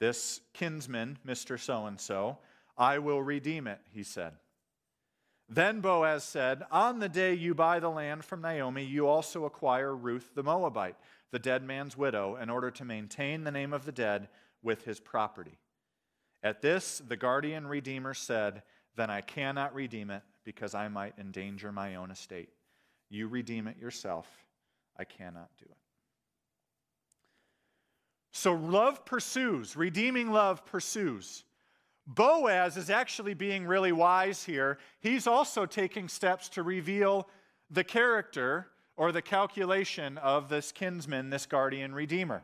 This 0.00 0.40
kinsman, 0.52 1.18
Mr. 1.26 1.58
So 1.58 1.86
and 1.86 2.00
so, 2.00 2.38
I 2.76 2.98
will 2.98 3.22
redeem 3.22 3.66
it, 3.66 3.80
he 3.92 4.02
said. 4.02 4.32
Then 5.48 5.80
Boaz 5.80 6.24
said, 6.24 6.62
On 6.70 6.98
the 6.98 7.08
day 7.08 7.34
you 7.34 7.54
buy 7.54 7.78
the 7.78 7.90
land 7.90 8.24
from 8.24 8.40
Naomi, 8.40 8.84
you 8.84 9.06
also 9.06 9.44
acquire 9.44 9.94
Ruth 9.94 10.30
the 10.34 10.42
Moabite, 10.42 10.96
the 11.30 11.38
dead 11.38 11.62
man's 11.62 11.96
widow, 11.96 12.36
in 12.36 12.50
order 12.50 12.70
to 12.70 12.84
maintain 12.84 13.44
the 13.44 13.50
name 13.50 13.72
of 13.72 13.84
the 13.84 13.92
dead 13.92 14.28
with 14.62 14.84
his 14.84 15.00
property. 15.00 15.58
At 16.42 16.62
this, 16.62 17.00
the 17.06 17.16
guardian 17.16 17.66
redeemer 17.66 18.14
said, 18.14 18.62
Then 18.96 19.10
I 19.10 19.20
cannot 19.20 19.74
redeem 19.74 20.10
it 20.10 20.22
because 20.44 20.74
I 20.74 20.88
might 20.88 21.18
endanger 21.18 21.72
my 21.72 21.94
own 21.96 22.10
estate. 22.10 22.50
You 23.10 23.28
redeem 23.28 23.66
it 23.66 23.78
yourself. 23.78 24.26
I 24.98 25.04
cannot 25.04 25.50
do 25.58 25.66
it. 25.70 25.76
So 28.36 28.52
love 28.52 29.04
pursues, 29.04 29.76
redeeming 29.76 30.32
love 30.32 30.66
pursues. 30.66 31.44
Boaz 32.04 32.76
is 32.76 32.90
actually 32.90 33.32
being 33.32 33.64
really 33.64 33.92
wise 33.92 34.42
here. 34.42 34.78
He's 34.98 35.28
also 35.28 35.66
taking 35.66 36.08
steps 36.08 36.48
to 36.50 36.64
reveal 36.64 37.28
the 37.70 37.84
character 37.84 38.66
or 38.96 39.12
the 39.12 39.22
calculation 39.22 40.18
of 40.18 40.48
this 40.48 40.72
kinsman, 40.72 41.30
this 41.30 41.46
guardian 41.46 41.94
redeemer. 41.94 42.42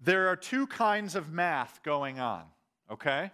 There 0.00 0.28
are 0.28 0.36
two 0.36 0.66
kinds 0.66 1.14
of 1.14 1.30
math 1.30 1.82
going 1.82 2.18
on, 2.18 2.44
okay? 2.90 3.30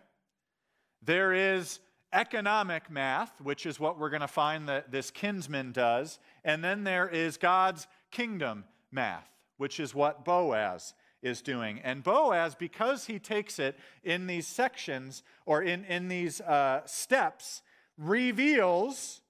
There 1.03 1.33
is 1.33 1.79
economic 2.13 2.91
math, 2.91 3.41
which 3.41 3.65
is 3.65 3.79
what 3.79 3.97
we're 3.97 4.11
going 4.11 4.23
to 4.23 4.29
find 4.29 4.69
that 4.69 4.91
this 4.91 5.13
kinsman 5.13 5.71
does, 5.71 6.19
and 6.45 6.65
then 6.65 6.83
there 6.83 7.09
is 7.09 7.37
God's 7.37 7.87
kingdom 8.11 8.65
math, 8.91 9.29
which 9.57 9.81
is 9.81 9.95
what 9.95 10.25
Boaz 10.25 10.95
is 11.23 11.43
doing. 11.43 11.81
And 11.83 12.03
Boaz, 12.03 12.55
because 12.55 13.07
he 13.07 13.19
takes 13.19 13.59
it 13.59 13.79
in 14.05 14.27
these 14.27 14.47
sections 14.47 15.23
or 15.45 15.63
in, 15.63 15.85
in 15.85 16.09
these 16.09 16.41
uh, 16.41 16.83
steps, 16.87 17.63
reveals, 17.99 19.21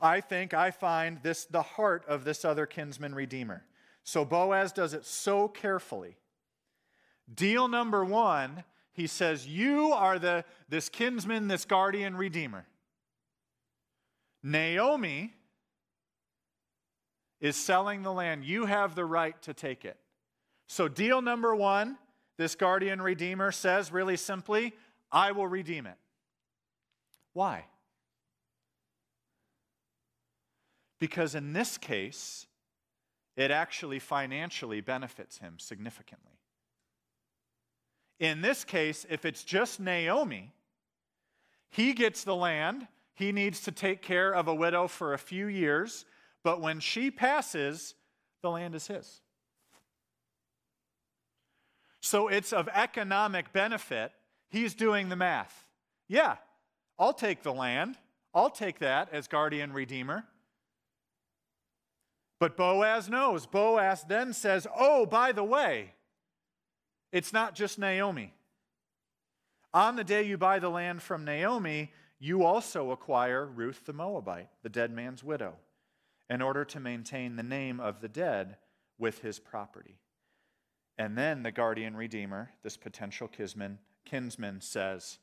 I 0.00 0.20
think, 0.20 0.54
I 0.54 0.70
find 0.70 1.20
this 1.22 1.44
the 1.44 1.62
heart 1.62 2.04
of 2.06 2.24
this 2.24 2.44
other 2.44 2.66
kinsman 2.66 3.14
redeemer. 3.14 3.64
So 4.04 4.24
Boaz 4.24 4.72
does 4.72 4.94
it 4.94 5.04
so 5.04 5.48
carefully. 5.48 6.16
Deal 7.32 7.68
number 7.68 8.04
one, 8.04 8.64
he 8.92 9.06
says, 9.06 9.46
You 9.46 9.92
are 9.92 10.18
the 10.18 10.44
this 10.68 10.88
kinsman, 10.88 11.48
this 11.48 11.64
guardian 11.64 12.16
redeemer. 12.16 12.66
Naomi 14.42 15.34
is 17.40 17.56
selling 17.56 18.02
the 18.02 18.12
land. 18.12 18.44
You 18.44 18.66
have 18.66 18.94
the 18.94 19.04
right 19.04 19.40
to 19.42 19.54
take 19.54 19.84
it. 19.84 19.96
So, 20.66 20.88
deal 20.88 21.22
number 21.22 21.54
one, 21.54 21.96
this 22.36 22.54
guardian 22.54 23.00
redeemer 23.00 23.52
says 23.52 23.92
really 23.92 24.16
simply, 24.16 24.74
I 25.10 25.32
will 25.32 25.46
redeem 25.46 25.86
it. 25.86 25.96
Why? 27.32 27.64
Because 30.98 31.34
in 31.34 31.52
this 31.52 31.78
case, 31.78 32.46
it 33.36 33.50
actually 33.50 34.00
financially 34.00 34.80
benefits 34.80 35.38
him 35.38 35.54
significantly. 35.58 36.32
In 38.18 38.40
this 38.40 38.64
case, 38.64 39.06
if 39.08 39.24
it's 39.24 39.44
just 39.44 39.78
Naomi, 39.78 40.52
he 41.70 41.92
gets 41.92 42.24
the 42.24 42.34
land. 42.34 42.88
He 43.14 43.30
needs 43.30 43.60
to 43.62 43.72
take 43.72 44.02
care 44.02 44.34
of 44.34 44.48
a 44.48 44.54
widow 44.54 44.88
for 44.88 45.14
a 45.14 45.18
few 45.18 45.46
years, 45.46 46.04
but 46.48 46.62
when 46.62 46.80
she 46.80 47.10
passes, 47.10 47.94
the 48.40 48.48
land 48.48 48.74
is 48.74 48.86
his. 48.86 49.20
So 52.00 52.28
it's 52.28 52.54
of 52.54 52.70
economic 52.72 53.52
benefit. 53.52 54.12
He's 54.48 54.72
doing 54.72 55.10
the 55.10 55.14
math. 55.14 55.66
Yeah, 56.08 56.36
I'll 56.98 57.12
take 57.12 57.42
the 57.42 57.52
land. 57.52 57.98
I'll 58.32 58.48
take 58.48 58.78
that 58.78 59.10
as 59.12 59.28
guardian 59.28 59.74
redeemer. 59.74 60.24
But 62.40 62.56
Boaz 62.56 63.10
knows. 63.10 63.44
Boaz 63.44 64.06
then 64.08 64.32
says, 64.32 64.66
Oh, 64.74 65.04
by 65.04 65.32
the 65.32 65.44
way, 65.44 65.92
it's 67.12 67.30
not 67.30 67.54
just 67.54 67.78
Naomi. 67.78 68.32
On 69.74 69.96
the 69.96 70.04
day 70.04 70.22
you 70.22 70.38
buy 70.38 70.60
the 70.60 70.70
land 70.70 71.02
from 71.02 71.26
Naomi, 71.26 71.92
you 72.18 72.42
also 72.42 72.90
acquire 72.90 73.44
Ruth 73.44 73.82
the 73.84 73.92
Moabite, 73.92 74.48
the 74.62 74.70
dead 74.70 74.90
man's 74.90 75.22
widow, 75.22 75.56
in 76.30 76.42
order 76.42 76.64
to 76.64 76.80
maintain 76.80 77.36
the 77.36 77.42
name 77.42 77.80
of 77.80 78.00
the 78.00 78.08
dead 78.08 78.56
with 78.98 79.20
his 79.20 79.38
property. 79.38 79.98
And 80.98 81.16
then 81.16 81.42
the 81.42 81.52
guardian 81.52 81.96
redeemer, 81.96 82.50
this 82.62 82.76
potential 82.76 83.28
kinsman, 83.28 83.78
kinsman 84.04 84.60
says, 84.60 85.18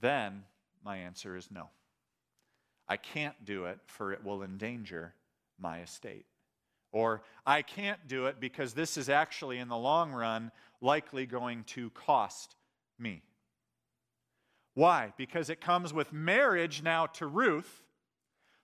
Then 0.00 0.42
my 0.84 0.96
answer 0.96 1.36
is 1.36 1.48
no. 1.50 1.68
I 2.88 2.96
can't 2.96 3.44
do 3.44 3.66
it, 3.66 3.78
for 3.86 4.12
it 4.12 4.24
will 4.24 4.42
endanger 4.42 5.14
my 5.58 5.80
estate. 5.80 6.26
Or 6.92 7.22
I 7.46 7.62
can't 7.62 8.08
do 8.08 8.26
it 8.26 8.40
because 8.40 8.74
this 8.74 8.96
is 8.96 9.08
actually, 9.08 9.58
in 9.58 9.68
the 9.68 9.76
long 9.76 10.10
run, 10.10 10.50
likely 10.80 11.24
going 11.24 11.62
to 11.64 11.90
cost 11.90 12.56
me. 12.98 13.22
Why? 14.74 15.12
Because 15.16 15.50
it 15.50 15.60
comes 15.60 15.92
with 15.92 16.12
marriage 16.12 16.82
now 16.82 17.06
to 17.06 17.26
Ruth. 17.26 17.82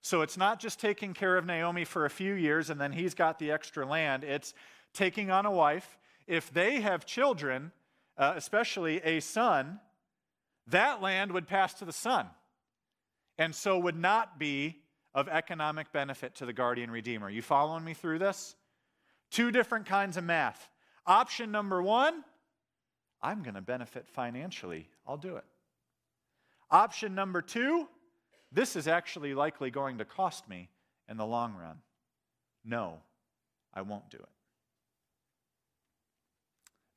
So 0.07 0.23
it's 0.23 0.37
not 0.37 0.61
just 0.61 0.79
taking 0.79 1.15
care 1.15 1.37
of 1.37 1.47
Naomi 1.47 1.85
for 1.85 2.05
a 2.05 2.11
few 2.11 2.35
years 2.35 2.71
and 2.71 2.81
then 2.81 2.93
he's 2.93 3.13
got 3.13 3.41
the 3.41 3.51
extra 3.51 3.85
land. 3.85 4.23
It's 4.23 4.55
taking 4.95 5.33
on 5.33 5.47
a 5.47 5.51
wife 5.51 5.99
if 6.29 6.53
they 6.53 6.81
have 6.81 7.05
children, 7.05 7.73
uh, 8.17 8.35
especially 8.37 9.03
a 9.03 9.19
son, 9.19 9.81
that 10.69 11.03
land 11.03 11.33
would 11.33 11.49
pass 11.49 11.75
to 11.75 11.85
the 11.85 11.93
son, 11.93 12.29
and 13.37 13.53
so 13.53 13.81
would 13.81 13.97
not 13.97 14.39
be 14.39 14.77
of 15.13 15.29
economic 15.29 15.91
benefit 15.91 16.37
to 16.37 16.47
the 16.47 16.53
guardian 16.53 16.89
redeemer. 16.89 17.29
You 17.29 17.43
following 17.43 17.83
me 17.83 17.93
through 17.93 18.21
this? 18.21 18.55
Two 19.33 19.51
different 19.51 19.87
kinds 19.87 20.17
of 20.17 20.23
math. 20.23 20.71
Option 21.05 21.51
number 21.51 21.83
one, 21.83 22.23
I'm 23.21 23.43
going 23.43 23.55
to 23.55 23.61
benefit 23.61 24.07
financially. 24.09 24.89
I'll 25.05 25.17
do 25.17 25.35
it. 25.35 25.45
Option 26.71 27.17
number 27.17 27.43
two, 27.43 27.89
this 28.53 28.77
is 28.77 28.89
actually 28.89 29.35
likely 29.35 29.71
going 29.71 29.99
to 29.99 30.05
cost 30.05 30.49
me 30.49 30.69
in 31.09 31.17
the 31.17 31.27
long 31.27 31.55
run. 31.55 31.79
No, 32.65 32.99
I 33.75 33.83
won't 33.83 34.11
do 34.11 34.19
it. 34.19 34.29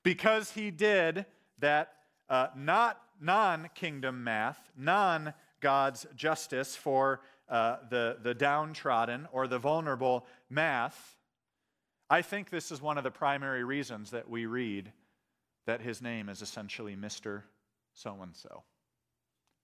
Because 0.03 0.51
he 0.51 0.71
did 0.71 1.25
that 1.59 1.93
uh, 2.29 2.47
not 2.55 3.01
non 3.19 3.69
kingdom 3.75 4.23
math, 4.23 4.71
non 4.77 5.33
God's 5.59 6.05
justice 6.15 6.75
for 6.75 7.21
uh, 7.49 7.77
the, 7.89 8.17
the 8.21 8.33
downtrodden 8.33 9.27
or 9.31 9.47
the 9.47 9.59
vulnerable 9.59 10.25
math, 10.49 11.17
I 12.09 12.21
think 12.21 12.49
this 12.49 12.71
is 12.71 12.81
one 12.81 12.97
of 12.97 13.03
the 13.03 13.11
primary 13.11 13.63
reasons 13.63 14.11
that 14.11 14.29
we 14.29 14.45
read 14.45 14.91
that 15.65 15.81
his 15.81 16.01
name 16.01 16.29
is 16.29 16.41
essentially 16.41 16.95
Mr. 16.95 17.43
So 17.93 18.17
and 18.21 18.35
so, 18.35 18.63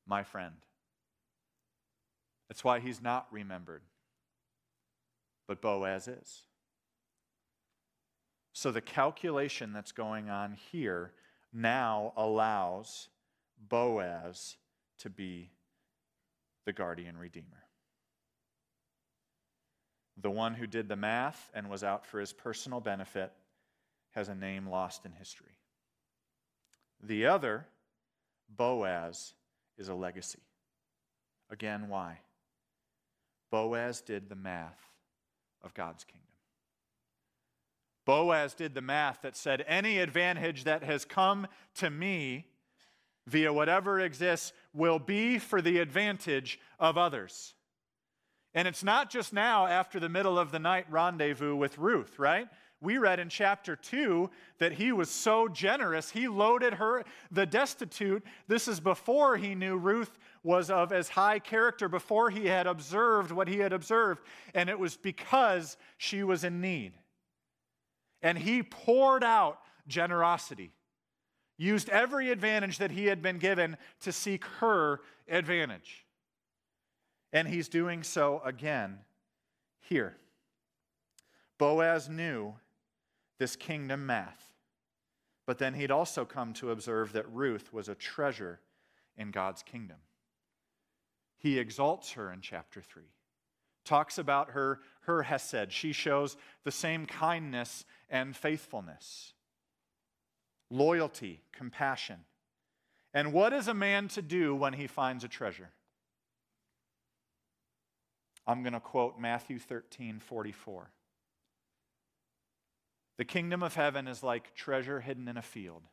my 0.06 0.24
friend. 0.24 0.56
That's 2.48 2.64
why 2.64 2.80
he's 2.80 3.02
not 3.02 3.28
remembered, 3.32 3.82
but 5.48 5.62
Boaz 5.62 6.08
is. 6.08 6.44
So 8.54 8.72
the 8.72 8.82
calculation 8.82 9.74
that's 9.74 9.92
going 9.92 10.30
on 10.30 10.56
here 10.72 11.12
now 11.52 12.14
allows 12.16 13.10
Boaz 13.58 14.58
to 15.00 15.10
be 15.10 15.52
the 16.66 16.74
guardian 16.74 17.18
redeemer. 17.18 17.64
The 20.18 20.32
one 20.32 20.54
who 20.54 20.68
did 20.68 20.88
the 20.88 20.96
math 20.96 21.52
and 21.54 21.70
was 21.70 21.84
out 21.84 22.06
for 22.06 22.20
his 22.20 22.32
personal 22.32 22.80
benefit 22.80 23.34
has 24.12 24.30
a 24.30 24.36
name 24.36 24.70
lost 24.70 25.06
in 25.06 25.12
history. 25.12 25.58
The 27.04 27.26
other, 27.26 27.66
Boaz, 28.48 29.34
is 29.78 29.90
a 29.90 29.96
legacy. 29.96 30.40
Again, 31.50 31.90
why? 31.90 32.20
Boaz 33.52 34.02
did 34.02 34.30
the 34.30 34.36
math 34.36 34.80
of 35.64 35.74
God's 35.74 36.04
kingdom. 36.04 36.26
Boaz 38.06 38.54
did 38.54 38.76
the 38.76 38.82
math 38.82 39.22
that 39.24 39.36
said 39.36 39.66
any 39.68 40.00
advantage 40.00 40.64
that 40.66 40.84
has 40.84 41.06
come 41.06 41.48
to 41.76 41.90
me 41.90 42.46
via 43.28 43.52
whatever 43.52 44.00
exists 44.00 44.54
will 44.74 45.00
be 45.00 45.40
for 45.40 45.62
the 45.62 45.80
advantage 45.80 46.60
of 46.80 46.98
others. 46.98 47.56
And 48.54 48.68
it's 48.68 48.84
not 48.84 49.10
just 49.10 49.34
now 49.34 49.66
after 49.68 50.00
the 50.00 50.10
middle 50.10 50.38
of 50.38 50.52
the 50.52 50.60
night 50.60 50.86
rendezvous 50.90 51.56
with 51.56 51.78
Ruth, 51.78 52.20
right? 52.20 52.48
We 52.82 52.98
read 52.98 53.20
in 53.20 53.30
chapter 53.30 53.76
2 53.76 54.30
that 54.60 54.74
he 54.74 54.92
was 54.92 55.10
so 55.10 55.48
generous, 55.48 56.12
he 56.12 56.28
loaded 56.28 56.76
her, 56.76 57.04
the 57.32 57.46
destitute. 57.46 58.24
This 58.48 58.68
is 58.68 58.80
before 58.80 59.38
he 59.38 59.56
knew 59.56 59.76
Ruth 59.76 60.18
was 60.46 60.70
of 60.70 60.94
as 60.94 61.10
high 61.10 61.40
character, 61.40 61.90
before 61.90 62.30
he 62.30 62.46
had 62.46 62.68
observed 62.68 63.32
what 63.32 63.48
he 63.48 63.58
had 63.58 63.74
observed. 63.74 64.22
And 64.54 64.70
it 64.70 64.80
was 64.80 64.96
because 64.96 65.76
she 65.98 66.24
was 66.24 66.44
in 66.44 66.62
need. 66.62 66.94
And 68.22 68.38
he 68.38 68.64
poured 68.64 69.24
out 69.24 69.60
generosity 69.88 70.72
used 71.58 71.90
every 71.90 72.32
advantage 72.32 72.78
that 72.78 72.92
he 72.92 73.06
had 73.06 73.22
been 73.22 73.38
given 73.38 73.78
to 74.02 74.12
seek 74.12 74.46
her 74.60 75.02
advantage. 75.28 76.06
And 77.32 77.48
he's 77.48 77.70
doing 77.70 78.04
so 78.04 78.42
again 78.44 79.00
here. 79.80 80.18
Boaz 81.58 82.10
knew 82.10 82.54
this 83.40 83.56
kingdom 83.56 84.06
math, 84.06 84.54
but 85.46 85.58
then 85.58 85.74
he'd 85.74 85.92
also 85.92 86.26
come 86.26 86.54
to 86.54 86.72
observe 86.72 87.14
that 87.14 87.32
Ruth 87.32 87.72
was 87.74 87.88
a 87.88 87.96
treasure 87.96 88.60
in 89.18 89.32
God's 89.32 89.64
kingdom. 89.64 89.98
He 91.46 91.60
exalts 91.60 92.14
her 92.14 92.34
in 92.34 92.42
chapter 92.42 92.82
3, 92.82 93.04
talks 93.84 94.18
about 94.18 94.50
her, 94.50 94.80
her 95.02 95.22
hesed. 95.22 95.72
She 95.72 95.94
shows 95.94 96.38
the 96.64 96.72
same 96.72 97.06
kindness 97.06 97.86
and 98.10 98.36
faithfulness 98.36 99.34
loyalty, 100.72 101.44
compassion. 101.54 102.22
And 103.14 103.32
what 103.32 103.54
is 103.54 103.68
a 103.68 103.76
man 103.76 104.08
to 104.08 104.24
do 104.24 104.56
when 104.56 104.74
he 104.74 104.88
finds 104.88 105.24
a 105.24 105.28
treasure? 105.28 105.70
I'm 108.48 108.64
going 108.64 108.74
to 108.74 108.80
quote 108.80 109.20
Matthew 109.20 109.60
13 109.60 110.20
44. 110.20 110.90
The 113.20 113.26
kingdom 113.26 113.62
of 113.62 113.76
heaven 113.76 114.08
is 114.08 114.24
like 114.24 114.56
treasure 114.56 115.00
hidden 115.00 115.28
in 115.28 115.38
a 115.38 115.44
field. 115.44 115.84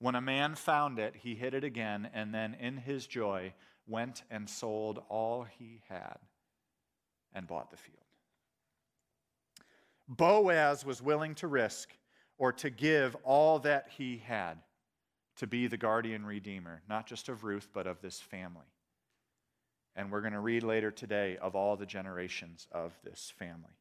When 0.00 0.16
a 0.16 0.20
man 0.20 0.56
found 0.56 0.98
it, 0.98 1.14
he 1.14 1.36
hid 1.36 1.54
it 1.54 1.62
again, 1.62 2.10
and 2.12 2.34
then 2.34 2.54
in 2.54 2.78
his 2.78 3.06
joy 3.06 3.52
went 3.86 4.22
and 4.30 4.48
sold 4.48 5.02
all 5.08 5.46
he 5.58 5.82
had 5.88 6.18
and 7.32 7.46
bought 7.46 7.70
the 7.70 7.76
field. 7.76 7.96
Boaz 10.08 10.84
was 10.84 11.00
willing 11.00 11.34
to 11.36 11.46
risk 11.46 11.90
or 12.36 12.52
to 12.52 12.70
give 12.70 13.16
all 13.22 13.58
that 13.60 13.88
he 13.96 14.22
had 14.26 14.58
to 15.36 15.46
be 15.46 15.66
the 15.66 15.76
guardian 15.76 16.26
redeemer, 16.26 16.82
not 16.88 17.06
just 17.06 17.28
of 17.28 17.44
Ruth, 17.44 17.68
but 17.72 17.86
of 17.86 18.00
this 18.02 18.20
family. 18.20 18.66
And 19.94 20.10
we're 20.10 20.20
going 20.20 20.32
to 20.32 20.40
read 20.40 20.62
later 20.62 20.90
today 20.90 21.36
of 21.40 21.54
all 21.54 21.76
the 21.76 21.86
generations 21.86 22.66
of 22.72 22.92
this 23.04 23.32
family. 23.38 23.76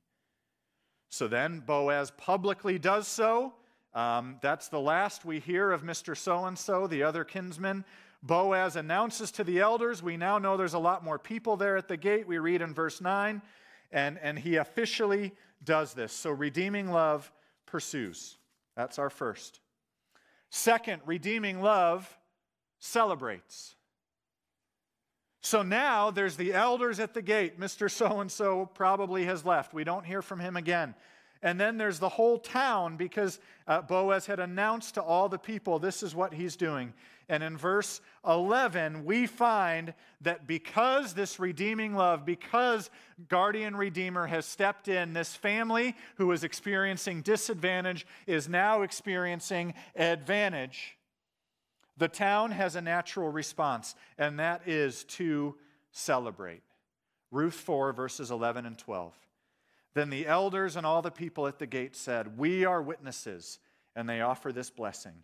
So 1.09 1.27
then 1.27 1.61
Boaz 1.65 2.11
publicly 2.11 2.77
does 2.77 3.07
so. 3.07 3.53
Um, 3.93 4.37
that's 4.41 4.67
the 4.67 4.79
last 4.79 5.25
we 5.25 5.39
hear 5.39 5.71
of 5.71 5.83
Mr. 5.83 6.15
So 6.15 6.45
and 6.45 6.57
so, 6.57 6.85
the 6.85 7.03
other 7.03 7.23
kinsman. 7.23 7.83
Boaz 8.21 8.75
announces 8.75 9.31
to 9.31 9.43
the 9.43 9.59
elders. 9.59 10.03
We 10.03 10.17
now 10.17 10.37
know 10.37 10.57
there's 10.57 10.73
a 10.73 10.79
lot 10.79 11.03
more 11.03 11.17
people 11.17 11.55
there 11.55 11.77
at 11.77 11.87
the 11.87 11.97
gate. 11.97 12.27
We 12.27 12.37
read 12.37 12.61
in 12.61 12.73
verse 12.73 12.99
9. 12.99 13.41
And, 13.91 14.19
and 14.21 14.37
he 14.37 14.57
officially 14.57 15.33
does 15.63 15.93
this. 15.93 16.13
So 16.13 16.31
redeeming 16.31 16.91
love 16.91 17.31
pursues. 17.65 18.37
That's 18.75 18.99
our 18.99 19.09
first. 19.09 19.61
Second, 20.49 21.01
redeeming 21.05 21.61
love 21.61 22.17
celebrates. 22.79 23.75
So 25.41 25.61
now 25.61 26.11
there's 26.11 26.35
the 26.35 26.53
elders 26.53 26.99
at 26.99 27.13
the 27.13 27.21
gate. 27.21 27.59
Mr. 27.59 27.89
So 27.89 28.19
and 28.19 28.31
so 28.31 28.65
probably 28.73 29.25
has 29.25 29.45
left. 29.45 29.73
We 29.73 29.83
don't 29.83 30.05
hear 30.05 30.21
from 30.21 30.39
him 30.39 30.57
again. 30.57 30.95
And 31.41 31.59
then 31.59 31.77
there's 31.77 31.99
the 31.99 32.09
whole 32.09 32.37
town 32.37 32.97
because 32.97 33.39
uh, 33.65 33.81
Boaz 33.81 34.25
had 34.25 34.39
announced 34.39 34.95
to 34.95 35.01
all 35.01 35.29
the 35.29 35.37
people 35.37 35.79
this 35.79 36.03
is 36.03 36.13
what 36.13 36.33
he's 36.33 36.57
doing. 36.57 36.93
And 37.29 37.43
in 37.43 37.57
verse 37.57 38.01
11, 38.27 39.05
we 39.05 39.27
find 39.27 39.93
that 40.21 40.47
because 40.47 41.13
this 41.13 41.39
redeeming 41.39 41.95
love, 41.95 42.25
because 42.25 42.89
guardian 43.27 43.75
redeemer 43.75 44.25
has 44.25 44.47
stepped 44.47 44.87
in, 44.87 45.13
this 45.13 45.35
family 45.35 45.95
who 46.15 46.25
was 46.25 46.43
experiencing 46.43 47.21
disadvantage 47.21 48.07
is 48.25 48.49
now 48.49 48.81
experiencing 48.81 49.75
advantage. 49.95 50.97
The 51.97 52.07
town 52.07 52.49
has 52.51 52.75
a 52.75 52.81
natural 52.81 53.29
response, 53.29 53.93
and 54.17 54.39
that 54.39 54.67
is 54.67 55.03
to 55.03 55.55
celebrate. 55.91 56.63
Ruth 57.29 57.53
4, 57.53 57.93
verses 57.93 58.31
11 58.31 58.65
and 58.65 58.77
12. 58.77 59.13
Then 59.93 60.09
the 60.09 60.25
elders 60.25 60.75
and 60.75 60.85
all 60.85 61.03
the 61.03 61.11
people 61.11 61.45
at 61.45 61.59
the 61.59 61.67
gate 61.67 61.95
said, 61.95 62.39
We 62.39 62.65
are 62.65 62.81
witnesses, 62.81 63.59
and 63.95 64.09
they 64.09 64.21
offer 64.21 64.51
this 64.51 64.71
blessing. 64.71 65.23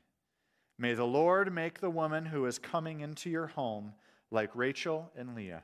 May 0.78 0.94
the 0.94 1.06
Lord 1.06 1.54
make 1.54 1.80
the 1.80 1.90
woman 1.90 2.26
who 2.26 2.46
is 2.46 2.60
coming 2.60 3.00
into 3.00 3.30
your 3.30 3.48
home 3.48 3.94
like 4.30 4.56
Rachel 4.56 5.12
and 5.16 5.36
Leah, 5.36 5.64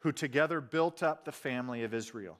who 0.00 0.12
together 0.12 0.60
built 0.60 1.02
up 1.02 1.24
the 1.24 1.32
family 1.32 1.84
of 1.84 1.94
Israel. 1.94 2.38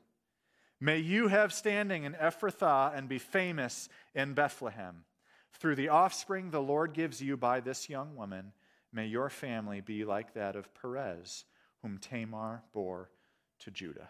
May 0.80 0.98
you 0.98 1.28
have 1.28 1.52
standing 1.52 2.02
in 2.02 2.14
Ephrathah 2.14 2.96
and 2.96 3.08
be 3.08 3.18
famous 3.18 3.88
in 4.14 4.34
Bethlehem. 4.34 5.04
Through 5.52 5.76
the 5.76 5.90
offspring 5.90 6.50
the 6.50 6.60
Lord 6.60 6.92
gives 6.92 7.22
you 7.22 7.36
by 7.36 7.60
this 7.60 7.88
young 7.88 8.16
woman, 8.16 8.52
may 8.92 9.06
your 9.06 9.30
family 9.30 9.80
be 9.80 10.04
like 10.04 10.34
that 10.34 10.56
of 10.56 10.74
Perez, 10.74 11.44
whom 11.82 11.98
Tamar 11.98 12.64
bore 12.72 13.10
to 13.60 13.70
Judah. 13.70 14.08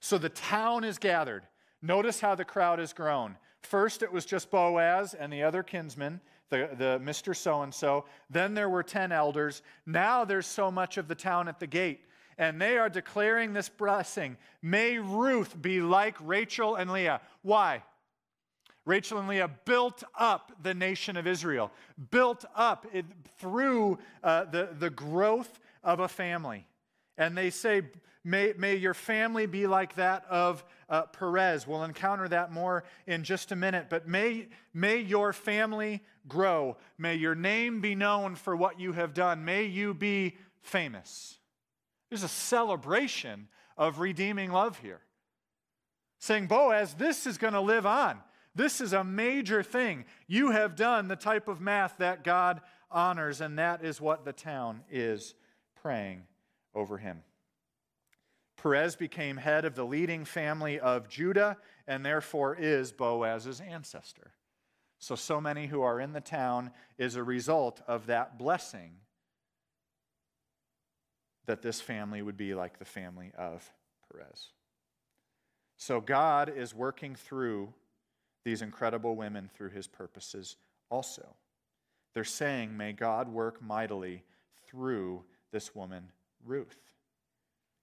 So 0.00 0.18
the 0.18 0.28
town 0.28 0.82
is 0.82 0.98
gathered. 0.98 1.44
Notice 1.80 2.20
how 2.20 2.34
the 2.34 2.44
crowd 2.44 2.80
has 2.80 2.92
grown. 2.92 3.36
First, 3.62 4.02
it 4.02 4.12
was 4.12 4.24
just 4.24 4.50
Boaz 4.50 5.14
and 5.14 5.32
the 5.32 5.42
other 5.42 5.62
kinsmen 5.62 6.20
the, 6.50 6.70
the 6.76 7.00
Mr. 7.04 7.36
So 7.36 7.62
and 7.62 7.72
so. 7.72 8.04
Then 8.30 8.54
there 8.54 8.68
were 8.68 8.82
10 8.82 9.12
elders. 9.12 9.62
Now 9.86 10.24
there's 10.24 10.46
so 10.46 10.70
much 10.70 10.96
of 10.96 11.08
the 11.08 11.14
town 11.14 11.48
at 11.48 11.60
the 11.60 11.66
gate. 11.66 12.00
And 12.36 12.60
they 12.60 12.78
are 12.78 12.88
declaring 12.88 13.52
this 13.52 13.68
blessing. 13.68 14.36
May 14.62 14.98
Ruth 14.98 15.60
be 15.60 15.80
like 15.80 16.16
Rachel 16.20 16.76
and 16.76 16.90
Leah. 16.90 17.20
Why? 17.42 17.82
Rachel 18.84 19.18
and 19.18 19.28
Leah 19.28 19.50
built 19.64 20.02
up 20.18 20.52
the 20.62 20.72
nation 20.72 21.16
of 21.16 21.26
Israel, 21.26 21.70
built 22.10 22.44
up 22.54 22.86
it 22.92 23.04
through 23.38 23.98
uh, 24.22 24.44
the, 24.44 24.70
the 24.78 24.88
growth 24.88 25.60
of 25.82 26.00
a 26.00 26.08
family. 26.08 26.66
And 27.18 27.36
they 27.36 27.50
say, 27.50 27.82
may, 28.24 28.54
may 28.56 28.76
your 28.76 28.94
family 28.94 29.46
be 29.46 29.66
like 29.66 29.96
that 29.96 30.24
of 30.30 30.64
uh, 30.88 31.02
Perez. 31.02 31.66
We'll 31.66 31.84
encounter 31.84 32.28
that 32.28 32.52
more 32.52 32.84
in 33.06 33.24
just 33.24 33.52
a 33.52 33.56
minute. 33.56 33.86
But 33.90 34.08
may, 34.08 34.48
may 34.72 34.98
your 34.98 35.32
family 35.32 36.02
grow. 36.26 36.76
May 36.96 37.16
your 37.16 37.34
name 37.34 37.80
be 37.80 37.94
known 37.94 38.34
for 38.34 38.56
what 38.56 38.80
you 38.80 38.92
have 38.92 39.14
done. 39.14 39.44
May 39.44 39.64
you 39.64 39.94
be 39.94 40.36
famous. 40.60 41.38
There's 42.08 42.22
a 42.22 42.28
celebration 42.28 43.48
of 43.76 44.00
redeeming 44.00 44.50
love 44.50 44.78
here. 44.78 45.00
saying, 46.18 46.46
Boaz, 46.46 46.94
this 46.94 47.26
is 47.26 47.38
going 47.38 47.52
to 47.52 47.60
live 47.60 47.86
on. 47.86 48.18
This 48.54 48.80
is 48.80 48.92
a 48.92 49.04
major 49.04 49.62
thing. 49.62 50.04
You 50.26 50.50
have 50.50 50.74
done 50.74 51.06
the 51.06 51.16
type 51.16 51.48
of 51.48 51.60
math 51.60 51.98
that 51.98 52.24
God 52.24 52.60
honors, 52.90 53.40
and 53.40 53.58
that 53.58 53.84
is 53.84 54.00
what 54.00 54.24
the 54.24 54.32
town 54.32 54.82
is 54.90 55.34
praying 55.80 56.22
over 56.74 56.98
him. 56.98 57.22
Perez 58.60 58.96
became 58.96 59.36
head 59.36 59.64
of 59.64 59.74
the 59.74 59.86
leading 59.86 60.24
family 60.24 60.80
of 60.80 61.08
Judah 61.08 61.56
and 61.86 62.04
therefore 62.04 62.56
is 62.56 62.92
Boaz's 62.92 63.60
ancestor. 63.60 64.32
So, 64.98 65.14
so 65.14 65.40
many 65.40 65.68
who 65.68 65.82
are 65.82 66.00
in 66.00 66.12
the 66.12 66.20
town 66.20 66.72
is 66.98 67.14
a 67.14 67.22
result 67.22 67.80
of 67.86 68.06
that 68.06 68.36
blessing 68.36 68.90
that 71.46 71.62
this 71.62 71.80
family 71.80 72.20
would 72.20 72.36
be 72.36 72.54
like 72.54 72.78
the 72.78 72.84
family 72.84 73.30
of 73.38 73.72
Perez. 74.10 74.48
So, 75.76 76.00
God 76.00 76.52
is 76.54 76.74
working 76.74 77.14
through 77.14 77.72
these 78.44 78.60
incredible 78.60 79.14
women 79.14 79.48
through 79.54 79.70
his 79.70 79.86
purposes 79.86 80.56
also. 80.90 81.36
They're 82.12 82.24
saying, 82.24 82.76
May 82.76 82.92
God 82.92 83.28
work 83.28 83.62
mightily 83.62 84.24
through 84.66 85.22
this 85.52 85.76
woman, 85.76 86.10
Ruth. 86.44 86.76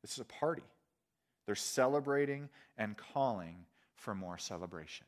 This 0.06 0.14
is 0.14 0.20
a 0.20 0.26
party. 0.26 0.62
They're 1.48 1.56
celebrating 1.56 2.50
and 2.78 2.96
calling 2.96 3.66
for 3.96 4.14
more 4.14 4.38
celebration. 4.38 5.08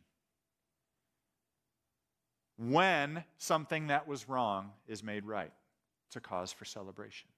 When 2.58 3.24
something 3.38 3.88
that 3.88 4.08
was 4.08 4.28
wrong 4.28 4.72
is 4.88 5.04
made 5.04 5.24
right, 5.24 5.52
it's 6.08 6.16
a 6.16 6.20
cause 6.20 6.52
for 6.52 6.66
celebration. 6.66 7.30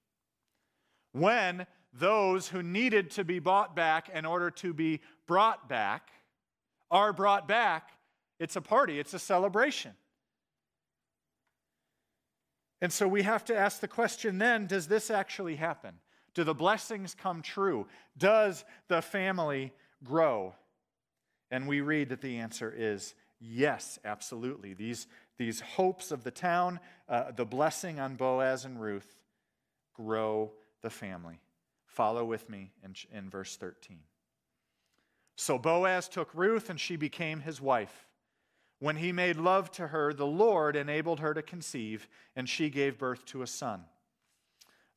When 1.12 1.68
those 1.92 2.48
who 2.48 2.64
needed 2.64 3.12
to 3.12 3.26
be 3.26 3.40
bought 3.40 3.76
back 3.76 4.08
in 4.08 4.26
order 4.26 4.50
to 4.52 4.74
be 4.74 5.02
brought 5.28 5.68
back 5.68 6.12
are 6.90 7.12
brought 7.12 7.46
back, 7.46 7.90
it's 8.40 8.56
a 8.56 8.62
party, 8.62 9.02
it's 9.02 9.14
a 9.14 9.20
celebration. 9.20 9.92
And 12.82 12.94
so 12.94 13.06
we 13.06 13.24
have 13.24 13.44
to 13.46 13.58
ask 13.58 13.82
the 13.82 13.90
question 13.90 14.38
then 14.38 14.66
does 14.66 14.88
this 14.88 15.12
actually 15.12 15.58
happen? 15.58 15.96
Do 16.34 16.44
the 16.44 16.54
blessings 16.54 17.16
come 17.16 17.42
true? 17.42 17.88
Does 18.18 18.64
the 18.88 19.02
family 19.02 19.74
grow? 20.04 20.54
And 21.52 21.68
we 21.68 21.82
read 21.82 22.10
that 22.10 22.22
the 22.22 22.38
answer 22.38 22.74
is 22.76 23.16
yes, 23.40 24.00
absolutely. 24.06 24.74
These, 24.74 25.08
these 25.38 25.62
hopes 25.62 26.12
of 26.12 26.24
the 26.24 26.32
town, 26.32 26.80
uh, 27.08 27.32
the 27.32 27.46
blessing 27.46 28.00
on 28.00 28.16
Boaz 28.16 28.66
and 28.66 28.80
Ruth, 28.80 29.16
grow 29.94 30.52
the 30.82 30.90
family. 30.90 31.40
Follow 31.86 32.24
with 32.24 32.50
me 32.50 32.72
in, 32.84 32.94
in 33.12 33.30
verse 33.30 33.58
13. 33.58 34.00
So 35.36 35.58
Boaz 35.58 36.10
took 36.10 36.34
Ruth, 36.34 36.70
and 36.70 36.80
she 36.80 36.96
became 36.96 37.40
his 37.40 37.62
wife. 37.62 38.08
When 38.80 38.98
he 38.98 39.12
made 39.12 39.38
love 39.38 39.72
to 39.72 39.88
her, 39.88 40.14
the 40.14 40.26
Lord 40.26 40.76
enabled 40.76 41.20
her 41.20 41.34
to 41.34 41.42
conceive, 41.42 42.08
and 42.36 42.48
she 42.48 42.70
gave 42.70 42.98
birth 42.98 43.26
to 43.28 43.42
a 43.42 43.48
son. 43.48 43.84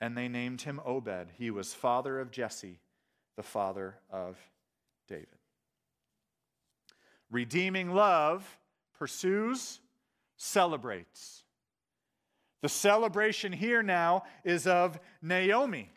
And 0.00 0.16
they 0.16 0.28
named 0.28 0.62
him 0.62 0.80
Obed. 0.84 1.28
He 1.38 1.50
was 1.50 1.74
father 1.74 2.20
of 2.20 2.30
Jesse, 2.30 2.78
the 3.36 3.42
father 3.42 3.96
of 4.10 4.36
David. 5.08 5.26
Redeeming 7.30 7.92
love 7.92 8.58
pursues, 8.98 9.80
celebrates. 10.36 11.42
The 12.62 12.68
celebration 12.68 13.52
here 13.52 13.82
now 13.82 14.24
is 14.44 14.66
of 14.66 14.98
Naomi. 15.22 15.90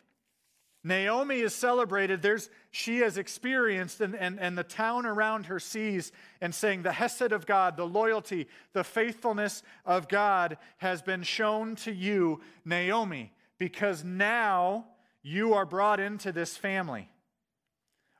Naomi 0.84 1.40
is 1.40 1.54
celebrated. 1.54 2.22
There's, 2.22 2.50
she 2.72 2.98
has 2.98 3.16
experienced, 3.16 4.00
and, 4.00 4.16
and, 4.16 4.40
and 4.40 4.58
the 4.58 4.64
town 4.64 5.06
around 5.06 5.46
her 5.46 5.60
sees 5.60 6.10
and 6.40 6.52
saying, 6.52 6.82
The 6.82 6.92
Hesed 6.92 7.32
of 7.32 7.46
God, 7.46 7.76
the 7.76 7.86
loyalty, 7.86 8.48
the 8.72 8.82
faithfulness 8.82 9.62
of 9.86 10.08
God 10.08 10.58
has 10.78 11.00
been 11.00 11.22
shown 11.22 11.76
to 11.76 11.92
you, 11.92 12.40
Naomi, 12.64 13.32
because 13.62 14.02
now 14.02 14.84
you 15.22 15.54
are 15.54 15.64
brought 15.64 16.00
into 16.00 16.32
this 16.32 16.56
family. 16.56 17.08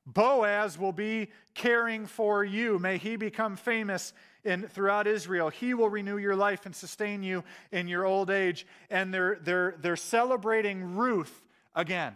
Boaz 0.07 0.79
will 0.79 0.93
be 0.93 1.31
caring 1.53 2.07
for 2.07 2.45
you. 2.45 2.79
May 2.79 2.97
he 2.97 3.17
become 3.17 3.57
famous 3.57 4.13
in, 4.45 4.69
throughout 4.69 5.09
Israel. 5.09 5.49
He 5.49 5.75
will 5.75 5.91
renew 5.91 6.17
your 6.17 6.37
life 6.37 6.65
and 6.65 6.77
sustain 6.77 7.25
you 7.25 7.43
in 7.73 7.89
your 7.89 8.07
old 8.07 8.31
age. 8.31 8.69
And 8.89 9.13
they're, 9.13 9.37
they're, 9.43 9.75
they're 9.81 9.97
celebrating 9.97 10.95
Ruth 10.95 11.45
again. 11.75 12.15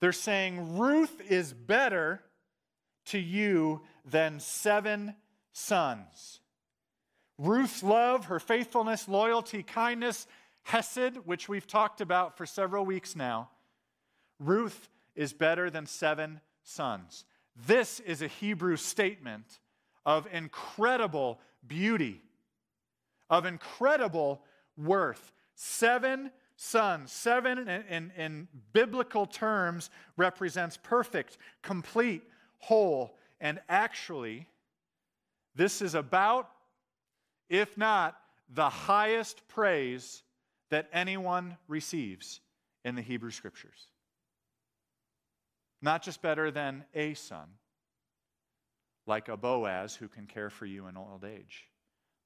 They're 0.00 0.12
saying, 0.12 0.78
Ruth 0.78 1.20
is 1.28 1.52
better 1.52 2.22
to 3.08 3.18
you 3.18 3.82
than 4.06 4.40
seven 4.40 5.16
sons. 5.52 6.40
Ruth's 7.36 7.82
love, 7.82 8.26
her 8.26 8.40
faithfulness, 8.40 9.06
loyalty, 9.06 9.62
kindness, 9.62 10.26
Hesed, 10.64 11.18
which 11.24 11.48
we've 11.48 11.66
talked 11.66 12.00
about 12.00 12.36
for 12.36 12.46
several 12.46 12.84
weeks 12.84 13.14
now. 13.14 13.50
Ruth 14.38 14.88
is 15.14 15.32
better 15.32 15.70
than 15.70 15.86
seven 15.86 16.40
sons. 16.62 17.24
This 17.66 18.00
is 18.00 18.22
a 18.22 18.26
Hebrew 18.26 18.76
statement 18.76 19.60
of 20.04 20.26
incredible 20.32 21.40
beauty, 21.66 22.22
of 23.30 23.46
incredible 23.46 24.42
worth. 24.76 25.32
Seven 25.54 26.30
sons, 26.56 27.12
seven 27.12 27.58
in, 27.58 27.68
in, 27.68 28.12
in, 28.16 28.48
biblical 28.72 29.26
terms 29.26 29.90
represents 30.16 30.78
perfect, 30.82 31.38
complete, 31.62 32.22
whole. 32.58 33.16
And 33.40 33.60
actually, 33.68 34.46
this 35.54 35.82
is 35.82 35.94
about, 35.94 36.50
if 37.48 37.76
not 37.76 38.16
the 38.52 38.68
highest 38.68 39.46
praise 39.48 40.22
that 40.70 40.88
anyone 40.92 41.56
receives 41.68 42.40
in 42.84 42.94
the 42.94 43.02
Hebrew 43.02 43.30
Scriptures. 43.30 43.88
Not 45.82 46.02
just 46.02 46.22
better 46.22 46.50
than 46.50 46.84
a 46.94 47.14
son, 47.14 47.46
like 49.06 49.28
a 49.28 49.36
Boaz 49.36 49.94
who 49.94 50.08
can 50.08 50.26
care 50.26 50.50
for 50.50 50.66
you 50.66 50.86
in 50.86 50.96
old 50.96 51.24
age, 51.24 51.68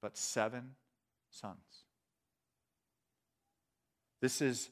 but 0.00 0.16
seven 0.16 0.74
sons. 1.30 1.84
This 4.20 4.40
is 4.40 4.70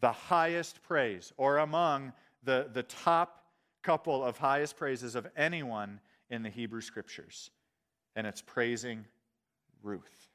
the 0.00 0.12
highest 0.12 0.82
praise, 0.82 1.32
or 1.36 1.58
among 1.58 2.12
the, 2.42 2.68
the 2.72 2.82
top 2.82 3.44
couple 3.82 4.24
of 4.24 4.38
highest 4.38 4.76
praises 4.76 5.14
of 5.14 5.26
anyone 5.36 6.00
in 6.30 6.42
the 6.42 6.50
Hebrew 6.50 6.80
Scriptures. 6.80 7.50
And 8.16 8.26
it's 8.26 8.42
praising 8.42 9.04
Ruth. 9.82 10.33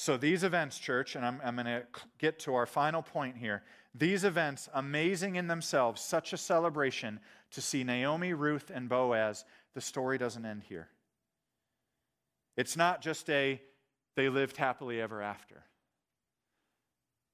So, 0.00 0.16
these 0.16 0.44
events, 0.44 0.78
church, 0.78 1.16
and 1.16 1.26
I'm, 1.26 1.40
I'm 1.44 1.56
going 1.56 1.66
to 1.66 1.82
get 2.18 2.38
to 2.40 2.54
our 2.54 2.66
final 2.66 3.02
point 3.02 3.36
here. 3.36 3.64
These 3.96 4.22
events, 4.22 4.68
amazing 4.72 5.34
in 5.34 5.48
themselves, 5.48 6.00
such 6.00 6.32
a 6.32 6.36
celebration 6.36 7.18
to 7.50 7.60
see 7.60 7.82
Naomi, 7.82 8.32
Ruth, 8.32 8.70
and 8.72 8.88
Boaz, 8.88 9.44
the 9.74 9.80
story 9.80 10.16
doesn't 10.16 10.46
end 10.46 10.62
here. 10.62 10.88
It's 12.56 12.76
not 12.76 13.02
just 13.02 13.28
a 13.28 13.60
they 14.14 14.28
lived 14.28 14.56
happily 14.56 15.00
ever 15.00 15.20
after. 15.20 15.64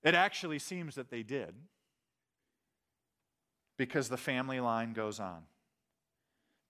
It 0.02 0.14
actually 0.14 0.58
seems 0.58 0.94
that 0.94 1.10
they 1.10 1.22
did 1.22 1.54
because 3.76 4.08
the 4.08 4.16
family 4.16 4.60
line 4.60 4.94
goes 4.94 5.20
on. 5.20 5.42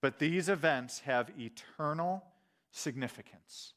But 0.01 0.19
these 0.19 0.49
events 0.49 0.99
have 0.99 1.31
eternal 1.39 2.21
significance. 2.71 3.73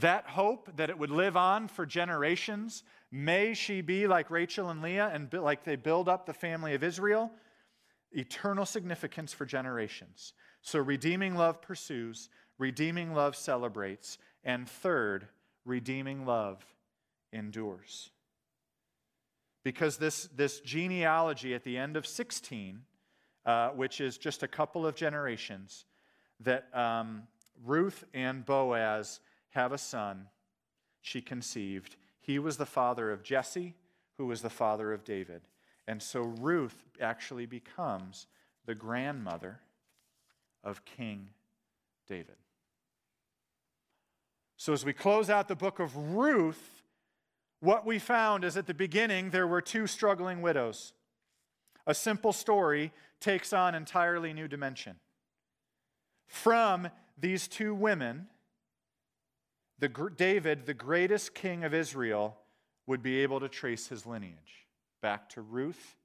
That 0.00 0.26
hope 0.26 0.76
that 0.76 0.90
it 0.90 0.98
would 0.98 1.10
live 1.10 1.36
on 1.36 1.68
for 1.68 1.86
generations, 1.86 2.84
may 3.10 3.54
she 3.54 3.80
be 3.80 4.06
like 4.06 4.30
Rachel 4.30 4.68
and 4.68 4.82
Leah 4.82 5.10
and 5.12 5.32
like 5.32 5.64
they 5.64 5.76
build 5.76 6.08
up 6.08 6.26
the 6.26 6.34
family 6.34 6.74
of 6.74 6.82
Israel, 6.82 7.30
eternal 8.12 8.66
significance 8.66 9.32
for 9.32 9.46
generations. 9.46 10.34
So, 10.60 10.78
redeeming 10.78 11.36
love 11.36 11.62
pursues, 11.62 12.28
redeeming 12.58 13.14
love 13.14 13.36
celebrates, 13.36 14.18
and 14.44 14.68
third, 14.68 15.28
redeeming 15.64 16.26
love 16.26 16.64
endures. 17.32 18.10
Because 19.64 19.96
this, 19.96 20.28
this 20.34 20.60
genealogy 20.60 21.54
at 21.54 21.64
the 21.64 21.76
end 21.76 21.96
of 21.96 22.06
16 22.06 22.82
uh, 23.48 23.70
which 23.70 24.02
is 24.02 24.18
just 24.18 24.42
a 24.42 24.48
couple 24.48 24.86
of 24.86 24.94
generations, 24.94 25.86
that 26.40 26.66
um, 26.74 27.22
Ruth 27.64 28.04
and 28.12 28.44
Boaz 28.44 29.20
have 29.50 29.72
a 29.72 29.78
son 29.78 30.28
she 31.00 31.20
conceived. 31.20 31.96
He 32.20 32.38
was 32.38 32.56
the 32.56 32.66
father 32.66 33.10
of 33.10 33.22
Jesse, 33.22 33.74
who 34.16 34.26
was 34.26 34.42
the 34.42 34.50
father 34.50 34.92
of 34.92 35.04
David. 35.04 35.42
And 35.86 36.02
so 36.02 36.20
Ruth 36.20 36.76
actually 37.00 37.46
becomes 37.46 38.26
the 38.66 38.74
grandmother 38.74 39.60
of 40.62 40.84
King 40.84 41.30
David. 42.06 42.36
So, 44.56 44.72
as 44.72 44.84
we 44.84 44.92
close 44.92 45.30
out 45.30 45.46
the 45.46 45.54
book 45.54 45.78
of 45.78 45.96
Ruth, 45.96 46.82
what 47.60 47.86
we 47.86 47.98
found 47.98 48.44
is 48.44 48.56
at 48.56 48.66
the 48.66 48.74
beginning 48.74 49.30
there 49.30 49.46
were 49.46 49.60
two 49.62 49.86
struggling 49.86 50.42
widows. 50.42 50.92
A 51.86 51.94
simple 51.94 52.32
story 52.32 52.92
takes 53.20 53.52
on 53.52 53.74
entirely 53.74 54.32
new 54.32 54.48
dimension. 54.48 54.96
From 56.26 56.88
these 57.16 57.48
two 57.48 57.74
women, 57.74 58.26
the, 59.78 59.88
David, 60.16 60.66
the 60.66 60.74
greatest 60.74 61.34
king 61.34 61.64
of 61.64 61.74
Israel, 61.74 62.36
would 62.86 63.02
be 63.02 63.18
able 63.18 63.40
to 63.40 63.48
trace 63.48 63.88
his 63.88 64.06
lineage 64.06 64.66
back 65.02 65.28
to 65.30 65.42
Ruth 65.42 65.96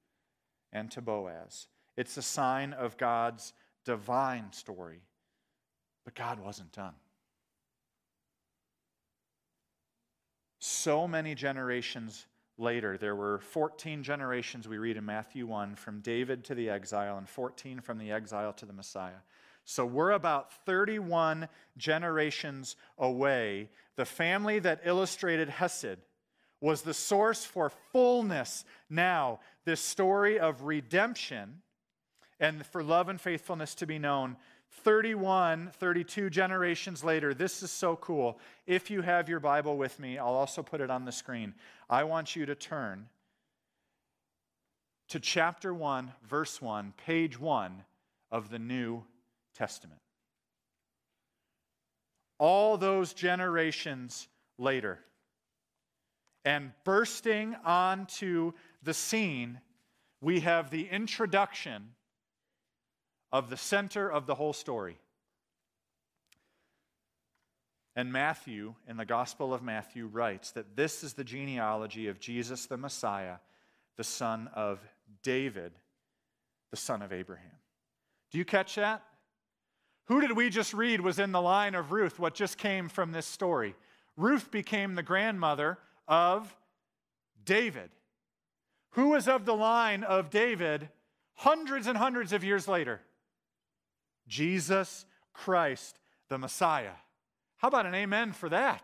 and 0.72 0.92
to 0.92 1.02
Boaz. 1.02 1.68
It's 1.96 2.18
a 2.18 2.22
sign 2.22 2.74
of 2.74 2.98
God's 2.98 3.54
divine 3.86 4.52
story. 4.52 5.02
But 6.04 6.16
God 6.16 6.40
wasn't 6.40 6.72
done. 6.72 6.96
So 10.60 11.08
many 11.08 11.36
generations 11.36 12.26
later, 12.58 12.98
there 12.98 13.16
were 13.16 13.40
14 13.40 14.04
generations 14.04 14.68
we 14.68 14.78
read 14.78 14.98
in 14.98 15.06
Matthew 15.06 15.46
1 15.46 15.76
from 15.76 16.02
David 16.02 16.44
to 16.46 16.56
the 16.56 16.70
exile 16.70 17.18
and 17.18 17.28
14 17.28 17.82
from 17.82 17.98
the 17.98 18.12
exile 18.12 18.54
to 18.54 18.66
the 18.66 18.74
Messiah. 18.74 19.22
So 19.66 19.86
we're 19.86 20.12
about 20.12 20.52
31 20.66 21.48
generations 21.78 22.76
away. 22.98 23.70
The 23.96 24.06
family 24.06 24.60
that 24.60 24.82
illustrated 24.84 25.50
Hesed 25.50 25.98
was 26.60 26.82
the 26.82 26.94
source 26.94 27.44
for 27.46 27.72
fullness 27.92 28.66
now, 28.90 29.40
this 29.66 29.82
story 29.82 30.40
of 30.40 30.64
redemption 30.64 31.62
and 32.40 32.66
for 32.66 32.84
love 32.84 33.10
and 33.10 33.20
faithfulness 33.20 33.76
to 33.76 33.86
be 33.86 34.00
known. 34.00 34.38
31, 34.84 35.72
32 35.78 36.30
generations 36.30 37.04
later, 37.04 37.34
this 37.34 37.64
is 37.64 37.72
so 37.72 37.96
cool. 37.98 38.40
If 38.66 38.90
you 38.90 39.02
have 39.02 39.30
your 39.30 39.40
Bible 39.40 39.78
with 39.78 40.00
me, 40.00 40.18
I'll 40.18 40.34
also 40.34 40.64
put 40.64 40.82
it 40.82 40.90
on 40.90 41.06
the 41.06 41.12
screen. 41.12 41.54
I 41.90 42.04
want 42.06 42.36
you 42.36 42.46
to 42.46 42.56
turn 42.56 43.08
to 45.10 45.20
chapter 45.20 45.74
1, 45.74 46.12
verse 46.28 46.62
1, 46.62 46.94
page 47.06 47.40
1 47.40 47.84
of 48.32 48.50
the 48.50 48.60
New 48.60 49.04
Testament. 49.56 50.02
All 52.40 52.78
those 52.78 53.14
generations 53.14 54.28
later, 54.58 55.00
and 56.46 56.72
bursting 56.84 57.56
onto 57.64 58.52
the 58.82 58.94
scene, 58.94 59.60
we 60.22 60.42
have 60.42 60.70
the 60.70 60.88
introduction 60.90 61.90
of 63.32 63.50
the 63.50 63.58
center 63.58 64.12
of 64.12 64.26
the 64.26 64.36
whole 64.36 64.54
story. 64.54 64.98
And 67.96 68.12
Matthew, 68.12 68.74
in 68.88 68.98
the 68.98 69.06
Gospel 69.06 69.54
of 69.54 69.62
Matthew, 69.62 70.08
writes 70.08 70.52
that 70.52 70.76
this 70.76 71.04
is 71.04 71.14
the 71.14 71.24
genealogy 71.24 72.08
of 72.08 72.20
Jesus 72.20 72.66
the 72.66 72.78
Messiah, 72.78 73.38
the 73.98 74.04
son 74.04 74.50
of 74.56 74.80
David, 75.22 75.74
the 76.72 76.78
son 76.78 77.02
of 77.02 77.14
Abraham. 77.14 77.52
Do 78.32 78.40
you 78.40 78.46
catch 78.46 78.76
that? 78.76 79.04
Who 80.06 80.22
did 80.22 80.36
we 80.36 80.50
just 80.50 80.74
read 80.74 81.02
was 81.02 81.20
in 81.20 81.32
the 81.32 81.42
line 81.42 81.76
of 81.76 81.92
Ruth, 81.92 82.20
what 82.20 82.34
just 82.34 82.58
came 82.58 82.90
from 82.90 83.12
this 83.12 83.26
story? 83.26 83.76
Ruth 84.18 84.52
became 84.52 84.96
the 84.96 85.04
grandmother 85.04 85.78
of 86.08 86.56
David. 87.46 87.90
Who 88.92 89.10
was 89.10 89.28
of 89.28 89.46
the 89.46 89.56
line 89.56 90.04
of 90.04 90.30
David 90.30 90.90
hundreds 91.36 91.88
and 91.88 91.98
hundreds 91.98 92.34
of 92.34 92.44
years 92.44 92.68
later? 92.68 93.02
Jesus 94.28 95.06
Christ, 95.34 96.00
the 96.30 96.38
Messiah. 96.38 96.92
How 97.58 97.70
about 97.70 97.86
an 97.86 97.96
amen 97.96 98.34
for 98.34 98.50
that? 98.50 98.84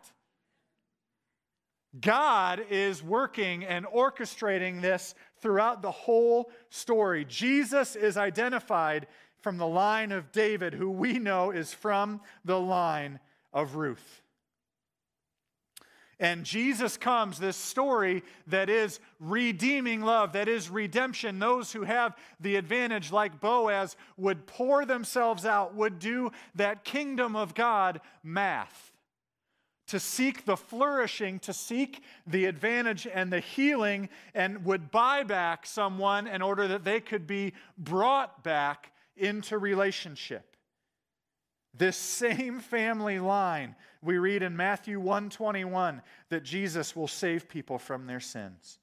God 1.99 2.63
is 2.69 3.03
working 3.03 3.65
and 3.65 3.86
orchestrating 3.86 4.82
this 4.82 5.15
throughout 5.41 5.82
the 5.82 5.91
whole 5.91 6.51
story. 6.69 7.25
Jesus 7.25 7.95
is 7.95 8.15
identified 8.15 9.08
from 9.41 9.58
the 9.58 9.67
line 9.67 10.12
of 10.12 10.32
David, 10.32 10.73
who 10.73 10.89
we 10.89 11.19
know 11.19 11.52
is 11.52 11.73
from 11.73 12.21
the 12.43 12.60
line 12.60 13.19
of 13.54 13.75
Ruth. 13.75 14.21
And 16.21 16.43
Jesus 16.43 16.97
comes, 16.97 17.39
this 17.39 17.56
story 17.56 18.23
that 18.47 18.69
is 18.69 18.99
redeeming 19.21 20.02
love, 20.02 20.34
that 20.34 20.49
is 20.49 20.69
redemption. 20.69 21.39
Those 21.39 21.71
who 21.71 21.84
have 21.84 22.17
the 22.41 22.58
advantage, 22.58 23.12
like 23.12 23.39
Boaz, 23.39 23.95
would 24.17 24.45
pour 24.45 24.86
themselves 24.86 25.45
out, 25.45 25.75
would 25.75 25.97
do 25.97 26.32
that 26.56 26.84
kingdom 26.84 27.38
of 27.38 27.56
God 27.56 28.02
math 28.21 28.91
to 29.88 29.99
seek 29.99 30.45
the 30.45 30.58
flourishing, 30.58 31.39
to 31.39 31.54
seek 31.54 32.04
the 32.28 32.45
advantage 32.45 33.08
and 33.08 33.32
the 33.32 33.39
healing, 33.39 34.10
and 34.36 34.65
would 34.65 34.91
buy 34.91 35.23
back 35.23 35.65
someone 35.65 36.28
in 36.28 36.41
order 36.41 36.67
that 36.67 36.84
they 36.84 36.99
could 36.99 37.25
be 37.25 37.54
brought 37.78 38.43
back 38.43 38.91
into 39.19 39.58
relationship. 39.58 40.55
This 41.73 41.97
same 41.97 42.60
family 42.60 43.19
line, 43.19 43.75
we 44.01 44.17
read 44.17 44.41
in 44.41 44.58
Matthew 44.58 44.99
121 44.99 46.01
that 46.29 46.43
Jesus 46.43 46.95
will 46.95 47.08
save 47.08 47.47
people 47.47 47.77
from 47.77 48.08
their 48.08 48.19
sins. 48.19 48.79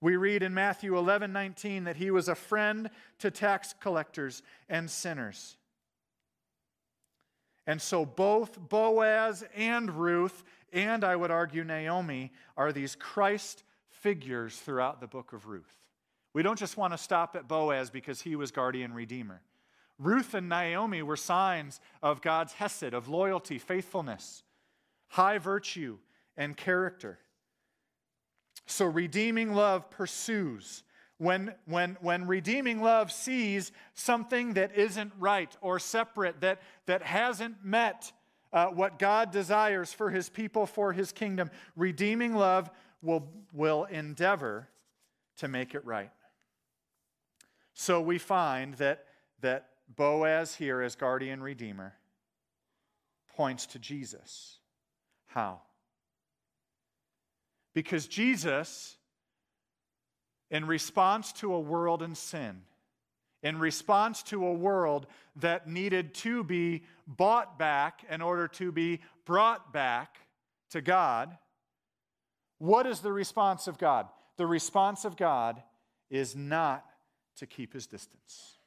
We 0.00 0.16
read 0.16 0.42
in 0.42 0.54
Matthew 0.54 0.96
11:19 0.96 1.84
that 1.84 1.96
he 1.96 2.10
was 2.10 2.28
a 2.28 2.34
friend 2.34 2.90
to 3.18 3.30
tax 3.30 3.74
collectors 3.80 4.42
and 4.68 4.88
sinners. 4.88 5.56
And 7.66 7.82
so 7.82 8.06
both 8.06 8.58
Boaz 8.58 9.44
and 9.54 9.90
Ruth, 9.90 10.44
and 10.72 11.04
I 11.04 11.16
would 11.16 11.30
argue 11.30 11.64
Naomi, 11.64 12.32
are 12.56 12.72
these 12.72 12.94
Christ 12.94 13.64
figures 13.90 14.58
throughout 14.58 15.00
the 15.00 15.06
book 15.06 15.32
of 15.32 15.46
Ruth. 15.46 15.74
We 16.32 16.42
don't 16.42 16.58
just 16.58 16.76
want 16.76 16.92
to 16.92 16.98
stop 16.98 17.34
at 17.34 17.48
Boaz 17.48 17.90
because 17.90 18.22
he 18.22 18.36
was 18.36 18.52
guardian 18.52 18.94
redeemer. 18.94 19.42
Ruth 19.98 20.34
and 20.34 20.48
Naomi 20.48 21.02
were 21.02 21.16
signs 21.16 21.80
of 22.02 22.22
God's 22.22 22.52
hesed, 22.54 22.94
of 22.94 23.08
loyalty, 23.08 23.58
faithfulness, 23.58 24.44
high 25.08 25.38
virtue, 25.38 25.98
and 26.36 26.56
character. 26.56 27.18
So 28.66 28.86
redeeming 28.86 29.54
love 29.54 29.90
pursues. 29.90 30.84
When, 31.16 31.54
when, 31.64 31.96
when 32.00 32.28
redeeming 32.28 32.80
love 32.80 33.10
sees 33.10 33.72
something 33.94 34.54
that 34.54 34.76
isn't 34.76 35.12
right 35.18 35.54
or 35.60 35.80
separate, 35.80 36.42
that, 36.42 36.62
that 36.86 37.02
hasn't 37.02 37.64
met 37.64 38.12
uh, 38.52 38.66
what 38.66 39.00
God 39.00 39.32
desires 39.32 39.92
for 39.92 40.10
his 40.10 40.28
people, 40.28 40.64
for 40.64 40.92
his 40.92 41.10
kingdom, 41.10 41.50
redeeming 41.74 42.36
love 42.36 42.70
will, 43.02 43.28
will 43.52 43.84
endeavor 43.84 44.68
to 45.38 45.48
make 45.48 45.74
it 45.74 45.84
right. 45.84 46.10
So 47.74 48.00
we 48.00 48.18
find 48.18 48.74
that, 48.74 49.04
that 49.40 49.68
Boaz 49.88 50.54
here 50.54 50.82
as 50.82 50.96
guardian 50.96 51.42
redeemer 51.42 51.94
points 53.36 53.66
to 53.66 53.78
Jesus. 53.78 54.58
How? 55.26 55.60
Because 57.74 58.06
Jesus, 58.06 58.96
in 60.50 60.66
response 60.66 61.32
to 61.34 61.54
a 61.54 61.60
world 61.60 62.02
in 62.02 62.14
sin, 62.14 62.62
in 63.42 63.58
response 63.58 64.22
to 64.24 64.44
a 64.44 64.52
world 64.52 65.06
that 65.36 65.68
needed 65.68 66.12
to 66.14 66.42
be 66.42 66.82
bought 67.06 67.58
back 67.58 68.04
in 68.10 68.20
order 68.20 68.48
to 68.48 68.72
be 68.72 69.00
brought 69.24 69.72
back 69.72 70.16
to 70.70 70.80
God, 70.80 71.36
what 72.58 72.86
is 72.86 73.00
the 73.00 73.12
response 73.12 73.68
of 73.68 73.78
God? 73.78 74.08
The 74.36 74.46
response 74.46 75.04
of 75.04 75.16
God 75.16 75.62
is 76.10 76.34
not 76.34 76.84
to 77.36 77.46
keep 77.46 77.72
his 77.72 77.86
distance. 77.86 78.57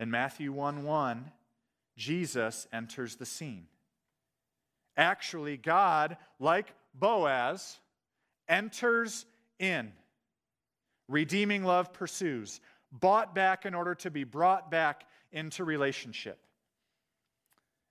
In 0.00 0.10
Matthew 0.10 0.50
1 0.50 0.82
1, 0.82 1.30
Jesus 1.96 2.66
enters 2.72 3.16
the 3.16 3.26
scene. 3.26 3.66
Actually, 4.96 5.58
God, 5.58 6.16
like 6.38 6.74
Boaz, 6.94 7.78
enters 8.48 9.26
in. 9.58 9.92
Redeeming 11.06 11.64
love 11.64 11.92
pursues, 11.92 12.60
bought 12.90 13.34
back 13.34 13.66
in 13.66 13.74
order 13.74 13.94
to 13.96 14.10
be 14.10 14.24
brought 14.24 14.70
back 14.70 15.04
into 15.32 15.64
relationship. 15.64 16.38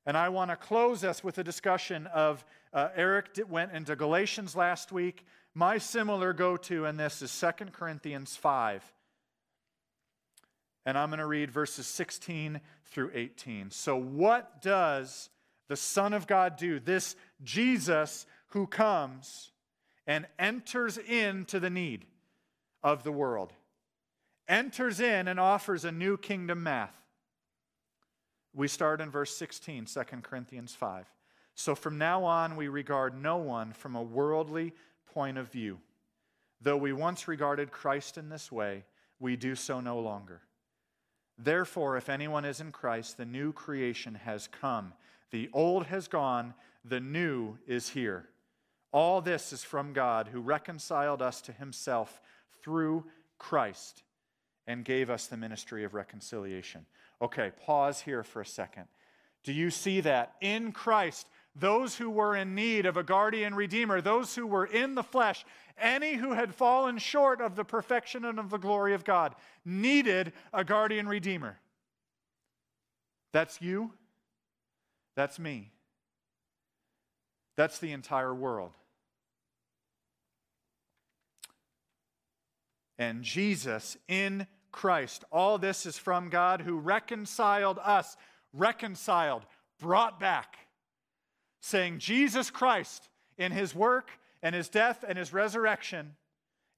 And 0.07 0.17
I 0.17 0.29
want 0.29 0.49
to 0.49 0.55
close 0.55 1.03
us 1.03 1.23
with 1.23 1.37
a 1.37 1.43
discussion 1.43 2.07
of 2.07 2.43
uh, 2.73 2.89
Eric 2.95 3.39
went 3.47 3.73
into 3.73 3.95
Galatians 3.95 4.55
last 4.55 4.91
week. 4.91 5.25
My 5.53 5.77
similar 5.77 6.33
go 6.33 6.57
to 6.57 6.85
in 6.85 6.97
this 6.97 7.21
is 7.21 7.39
2 7.39 7.65
Corinthians 7.65 8.35
5. 8.35 8.83
And 10.89 10.97
I'm 10.97 11.09
going 11.09 11.19
to 11.19 11.27
read 11.27 11.51
verses 11.51 11.85
16 11.85 12.59
through 12.85 13.11
18. 13.13 13.69
So, 13.69 13.95
what 13.95 14.59
does 14.59 15.29
the 15.67 15.75
Son 15.75 16.13
of 16.13 16.25
God 16.25 16.57
do? 16.57 16.79
This 16.79 17.15
Jesus 17.43 18.25
who 18.47 18.65
comes 18.65 19.51
and 20.07 20.25
enters 20.39 20.97
into 20.97 21.59
the 21.59 21.69
need 21.69 22.07
of 22.81 23.03
the 23.03 23.11
world, 23.11 23.53
enters 24.47 24.99
in 24.99 25.27
and 25.27 25.39
offers 25.39 25.85
a 25.85 25.91
new 25.91 26.17
kingdom 26.17 26.63
math. 26.63 26.95
We 28.55 28.67
start 28.67 28.99
in 28.99 29.11
verse 29.11 29.37
16, 29.37 29.85
2 29.85 30.01
Corinthians 30.23 30.73
5. 30.73 31.05
So 31.53 31.75
from 31.75 31.99
now 31.99 32.23
on, 32.23 32.55
we 32.55 32.67
regard 32.67 33.13
no 33.13 33.37
one 33.37 33.73
from 33.73 33.95
a 33.95 34.01
worldly 34.01 34.73
point 35.13 35.37
of 35.37 35.51
view. 35.51 35.77
Though 36.61 36.77
we 36.77 36.93
once 36.93 37.27
regarded 37.27 37.69
Christ 37.71 38.17
in 38.17 38.29
this 38.29 38.51
way, 38.51 38.85
we 39.19 39.35
do 39.35 39.53
so 39.53 39.81
no 39.81 39.99
longer. 39.99 40.41
Therefore, 41.41 41.95
if 41.95 42.09
anyone 42.09 42.43
is 42.43 42.59
in 42.59 42.71
Christ, 42.71 43.17
the 43.17 43.25
new 43.25 43.53
creation 43.53 44.15
has 44.15 44.47
come. 44.47 44.93
The 45.31 45.49
old 45.53 45.85
has 45.85 46.09
gone, 46.09 46.53
the 46.83 46.99
new 46.99 47.57
is 47.65 47.89
here. 47.89 48.27
All 48.91 49.21
this 49.21 49.53
is 49.53 49.63
from 49.63 49.93
God, 49.93 50.27
who 50.27 50.41
reconciled 50.41 51.21
us 51.21 51.41
to 51.41 51.53
himself 51.53 52.21
through 52.61 53.05
Christ 53.37 54.03
and 54.67 54.83
gave 54.83 55.09
us 55.09 55.27
the 55.27 55.37
ministry 55.37 55.83
of 55.83 55.93
reconciliation. 55.93 56.85
Okay, 57.21 57.51
pause 57.65 58.01
here 58.01 58.23
for 58.23 58.41
a 58.41 58.45
second. 58.45 58.85
Do 59.43 59.53
you 59.53 59.69
see 59.69 60.01
that? 60.01 60.33
In 60.41 60.73
Christ, 60.73 61.27
those 61.55 61.95
who 61.95 62.09
were 62.09 62.35
in 62.35 62.55
need 62.55 62.85
of 62.85 62.97
a 62.97 63.03
guardian 63.03 63.55
redeemer, 63.55 64.01
those 64.01 64.35
who 64.35 64.47
were 64.47 64.65
in 64.65 64.95
the 64.95 65.03
flesh, 65.03 65.45
any 65.77 66.15
who 66.15 66.33
had 66.33 66.53
fallen 66.53 66.97
short 66.97 67.41
of 67.41 67.55
the 67.55 67.65
perfection 67.65 68.25
and 68.25 68.39
of 68.39 68.49
the 68.49 68.57
glory 68.57 68.93
of 68.93 69.03
God, 69.03 69.35
needed 69.65 70.33
a 70.53 70.63
guardian 70.63 71.07
redeemer. 71.07 71.59
That's 73.31 73.61
you. 73.61 73.93
That's 75.15 75.39
me. 75.39 75.71
That's 77.55 77.79
the 77.79 77.91
entire 77.91 78.33
world. 78.33 78.71
And 82.97 83.23
Jesus 83.23 83.97
in 84.07 84.47
Christ. 84.71 85.23
All 85.31 85.57
this 85.57 85.85
is 85.85 85.97
from 85.97 86.29
God 86.29 86.61
who 86.61 86.77
reconciled 86.77 87.79
us, 87.83 88.17
reconciled, 88.53 89.45
brought 89.79 90.19
back, 90.19 90.57
saying, 91.61 91.99
Jesus 91.99 92.49
Christ, 92.49 93.09
in 93.37 93.51
his 93.51 93.73
work 93.75 94.11
and 94.41 94.55
his 94.55 94.69
death 94.69 95.03
and 95.07 95.17
his 95.17 95.33
resurrection 95.33 96.15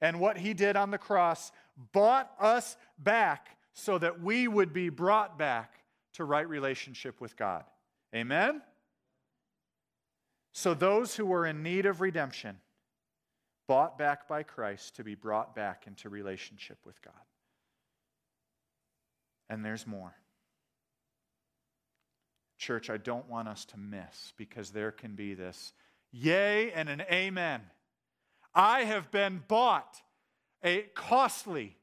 and 0.01 0.19
what 0.19 0.37
he 0.37 0.53
did 0.53 0.75
on 0.75 0.91
the 0.91 0.97
cross, 0.97 1.51
bought 1.93 2.31
us 2.39 2.77
back 2.97 3.57
so 3.73 3.97
that 3.97 4.21
we 4.21 4.47
would 4.47 4.73
be 4.73 4.89
brought 4.89 5.37
back 5.37 5.73
to 6.13 6.23
right 6.25 6.47
relationship 6.47 7.21
with 7.21 7.37
God. 7.37 7.63
Amen? 8.15 8.61
So, 10.53 10.73
those 10.73 11.15
who 11.15 11.25
were 11.25 11.45
in 11.45 11.63
need 11.63 11.85
of 11.85 12.01
redemption, 12.01 12.57
bought 13.67 13.97
back 13.97 14.27
by 14.27 14.43
Christ 14.43 14.97
to 14.97 15.03
be 15.03 15.15
brought 15.15 15.55
back 15.55 15.85
into 15.87 16.09
relationship 16.09 16.77
with 16.85 17.01
God. 17.01 17.13
And 19.49 19.63
there's 19.63 19.87
more. 19.87 20.13
Church, 22.61 22.91
I 22.91 22.97
don't 22.97 23.27
want 23.27 23.47
us 23.47 23.65
to 23.65 23.79
miss 23.79 24.33
because 24.37 24.69
there 24.69 24.91
can 24.91 25.15
be 25.15 25.33
this 25.33 25.73
yay 26.11 26.71
and 26.71 26.89
an 26.89 27.01
amen. 27.11 27.61
I 28.53 28.83
have 28.83 29.09
been 29.09 29.41
bought 29.47 29.97
a 30.63 30.83
costly. 30.93 31.75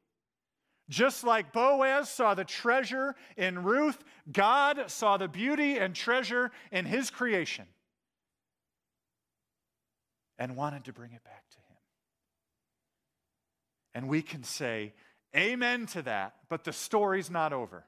Just 0.89 1.25
like 1.25 1.53
Boaz 1.53 2.09
saw 2.09 2.35
the 2.35 2.45
treasure 2.45 3.17
in 3.37 3.65
Ruth, 3.65 3.99
God 4.31 4.85
saw 4.87 5.17
the 5.17 5.27
beauty 5.27 5.79
and 5.79 5.97
treasure 5.97 6.53
in 6.71 6.87
his 6.87 7.11
creation 7.11 7.67
and 10.39 10.55
wanted 10.55 10.85
to 10.85 10.93
bring 10.93 11.11
it 11.11 11.25
back 11.25 11.43
to 11.51 11.57
him. 11.57 11.77
And 13.95 14.09
we 14.09 14.23
can 14.23 14.45
say, 14.45 14.95
Amen 15.37 15.87
to 15.87 16.03
that, 16.03 16.37
but 16.49 16.63
the 16.63 16.73
story's 16.73 17.31
not 17.31 17.53
over. 17.53 17.85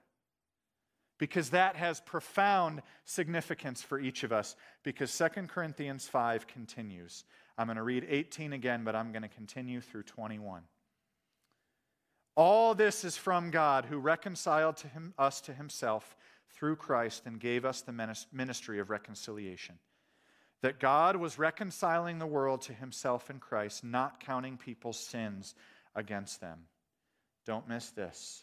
Because 1.20 1.50
that 1.50 1.76
has 1.76 2.00
profound 2.00 2.82
significance 3.04 3.82
for 3.82 4.00
each 4.00 4.24
of 4.24 4.32
us. 4.32 4.56
Because 4.82 5.16
2 5.16 5.42
Corinthians 5.46 6.08
5 6.08 6.48
continues. 6.48 7.24
I'm 7.56 7.66
going 7.66 7.76
to 7.76 7.82
read 7.82 8.06
18 8.08 8.54
again, 8.54 8.82
but 8.82 8.96
I'm 8.96 9.12
going 9.12 9.22
to 9.22 9.28
continue 9.28 9.82
through 9.82 10.04
21. 10.04 10.62
All 12.36 12.74
this 12.74 13.04
is 13.04 13.18
from 13.18 13.50
God 13.50 13.84
who 13.84 13.98
reconciled 13.98 14.78
to 14.78 14.88
him, 14.88 15.12
us 15.18 15.42
to 15.42 15.52
himself 15.52 16.16
through 16.54 16.76
Christ 16.76 17.26
and 17.26 17.38
gave 17.38 17.66
us 17.66 17.82
the 17.82 18.16
ministry 18.32 18.80
of 18.80 18.88
reconciliation. 18.88 19.78
That 20.62 20.80
God 20.80 21.16
was 21.16 21.38
reconciling 21.38 22.18
the 22.18 22.26
world 22.26 22.62
to 22.62 22.72
himself 22.72 23.28
in 23.28 23.40
Christ, 23.40 23.84
not 23.84 24.20
counting 24.20 24.56
people's 24.56 24.98
sins 24.98 25.54
against 25.94 26.40
them. 26.40 26.60
Don't 27.44 27.68
miss 27.68 27.90
this. 27.90 28.42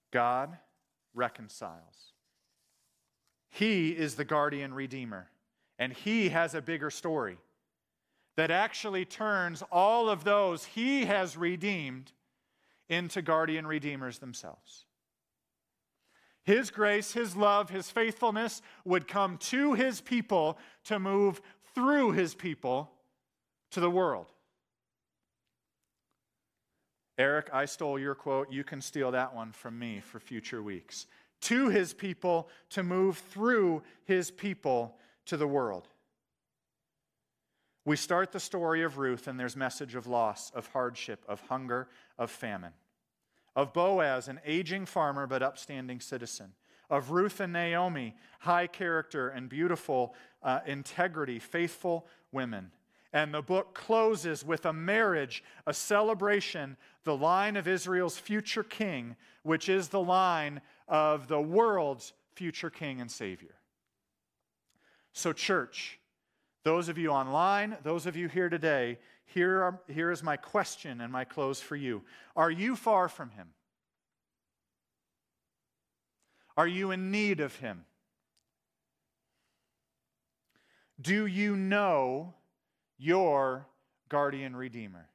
God 0.11 0.57
reconciles. 1.13 2.13
He 3.49 3.89
is 3.89 4.15
the 4.15 4.25
guardian 4.25 4.73
redeemer, 4.73 5.29
and 5.79 5.91
He 5.91 6.29
has 6.29 6.53
a 6.53 6.61
bigger 6.61 6.89
story 6.89 7.37
that 8.37 8.51
actually 8.51 9.05
turns 9.05 9.61
all 9.71 10.09
of 10.09 10.23
those 10.23 10.65
He 10.65 11.05
has 11.05 11.35
redeemed 11.35 12.11
into 12.87 13.21
guardian 13.21 13.67
redeemers 13.67 14.19
themselves. 14.19 14.85
His 16.43 16.71
grace, 16.71 17.13
His 17.13 17.35
love, 17.35 17.69
His 17.69 17.91
faithfulness 17.91 18.61
would 18.85 19.07
come 19.07 19.37
to 19.37 19.73
His 19.73 20.01
people 20.01 20.57
to 20.85 20.99
move 20.99 21.41
through 21.75 22.11
His 22.11 22.33
people 22.33 22.91
to 23.71 23.79
the 23.79 23.91
world. 23.91 24.31
Eric, 27.17 27.49
I 27.53 27.65
stole 27.65 27.99
your 27.99 28.15
quote. 28.15 28.51
You 28.51 28.63
can 28.63 28.81
steal 28.81 29.11
that 29.11 29.35
one 29.35 29.51
from 29.51 29.77
me 29.77 29.99
for 29.99 30.19
future 30.19 30.63
weeks. 30.63 31.07
To 31.41 31.69
his 31.69 31.93
people 31.93 32.49
to 32.69 32.83
move 32.83 33.17
through 33.17 33.83
his 34.05 34.31
people 34.31 34.95
to 35.25 35.37
the 35.37 35.47
world. 35.47 35.87
We 37.83 37.95
start 37.95 38.31
the 38.31 38.39
story 38.39 38.83
of 38.83 38.99
Ruth, 38.99 39.27
and 39.27 39.39
there's 39.39 39.55
message 39.55 39.95
of 39.95 40.05
loss, 40.05 40.51
of 40.51 40.67
hardship, 40.67 41.25
of 41.27 41.41
hunger, 41.41 41.87
of 42.17 42.29
famine. 42.29 42.73
Of 43.55 43.73
Boaz, 43.73 44.27
an 44.27 44.39
aging 44.45 44.85
farmer 44.85 45.25
but 45.25 45.41
upstanding 45.41 45.99
citizen. 45.99 46.53
Of 46.89 47.11
Ruth 47.11 47.39
and 47.39 47.53
Naomi, 47.53 48.15
high 48.39 48.67
character 48.67 49.29
and 49.29 49.49
beautiful 49.49 50.13
uh, 50.43 50.59
integrity, 50.65 51.39
faithful 51.39 52.07
women. 52.31 52.71
And 53.13 53.33
the 53.33 53.41
book 53.41 53.73
closes 53.73 54.45
with 54.45 54.65
a 54.65 54.71
marriage, 54.71 55.43
a 55.67 55.73
celebration, 55.73 56.77
the 57.03 57.15
line 57.15 57.57
of 57.57 57.67
Israel's 57.67 58.17
future 58.17 58.63
king, 58.63 59.15
which 59.43 59.67
is 59.67 59.89
the 59.89 59.99
line 59.99 60.61
of 60.87 61.27
the 61.27 61.41
world's 61.41 62.13
future 62.35 62.69
king 62.69 63.01
and 63.01 63.11
savior. 63.11 63.55
So, 65.13 65.33
church, 65.33 65.99
those 66.63 66.87
of 66.87 66.97
you 66.97 67.09
online, 67.09 67.77
those 67.83 68.05
of 68.05 68.15
you 68.15 68.29
here 68.29 68.49
today, 68.49 68.97
here, 69.25 69.61
are, 69.61 69.81
here 69.87 70.11
is 70.11 70.23
my 70.23 70.37
question 70.37 71.01
and 71.01 71.11
my 71.11 71.25
close 71.25 71.59
for 71.59 71.75
you. 71.75 72.03
Are 72.35 72.51
you 72.51 72.75
far 72.75 73.09
from 73.09 73.31
him? 73.31 73.49
Are 76.55 76.67
you 76.67 76.91
in 76.91 77.11
need 77.11 77.39
of 77.39 77.55
him? 77.55 77.85
Do 80.99 81.25
you 81.25 81.55
know 81.55 82.35
your 83.01 83.65
guardian 84.09 84.55
redeemer. 84.55 85.07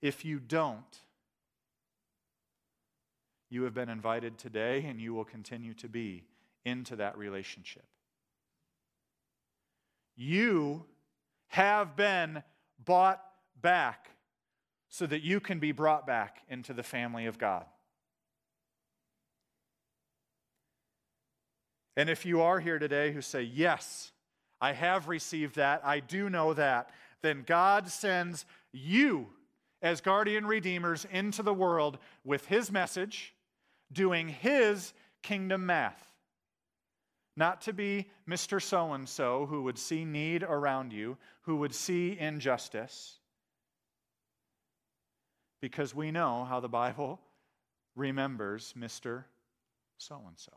If 0.00 0.24
you 0.24 0.38
don't, 0.38 1.00
you 3.50 3.64
have 3.64 3.74
been 3.74 3.90
invited 3.90 4.38
today 4.38 4.86
and 4.86 5.00
you 5.00 5.12
will 5.12 5.24
continue 5.24 5.74
to 5.74 5.88
be 5.88 6.24
into 6.64 6.96
that 6.96 7.18
relationship. 7.18 7.84
You 10.16 10.86
have 11.48 11.94
been 11.94 12.42
bought 12.82 13.22
back 13.60 14.12
so 14.88 15.06
that 15.06 15.22
you 15.22 15.40
can 15.40 15.58
be 15.58 15.72
brought 15.72 16.06
back 16.06 16.38
into 16.48 16.72
the 16.72 16.82
family 16.82 17.26
of 17.26 17.36
God. 17.36 17.66
And 21.96 22.10
if 22.10 22.26
you 22.26 22.42
are 22.42 22.60
here 22.60 22.78
today 22.78 23.12
who 23.12 23.22
say, 23.22 23.42
Yes, 23.42 24.12
I 24.60 24.72
have 24.72 25.08
received 25.08 25.56
that, 25.56 25.82
I 25.84 26.00
do 26.00 26.30
know 26.30 26.54
that, 26.54 26.90
then 27.22 27.44
God 27.46 27.88
sends 27.88 28.44
you 28.72 29.28
as 29.82 30.00
guardian 30.00 30.46
redeemers 30.46 31.06
into 31.10 31.42
the 31.42 31.54
world 31.54 31.98
with 32.24 32.46
His 32.46 32.70
message, 32.70 33.34
doing 33.92 34.28
His 34.28 34.92
kingdom 35.22 35.66
math. 35.66 36.02
Not 37.36 37.60
to 37.62 37.72
be 37.72 38.06
Mr. 38.28 38.62
So 38.62 38.92
and 38.94 39.08
so 39.08 39.46
who 39.46 39.62
would 39.64 39.78
see 39.78 40.04
need 40.04 40.42
around 40.42 40.92
you, 40.92 41.18
who 41.42 41.56
would 41.56 41.74
see 41.74 42.16
injustice. 42.18 43.18
Because 45.60 45.94
we 45.94 46.10
know 46.10 46.44
how 46.44 46.60
the 46.60 46.68
Bible 46.68 47.20
remembers 47.94 48.74
Mr. 48.78 49.24
So 49.98 50.22
and 50.26 50.38
so. 50.38 50.52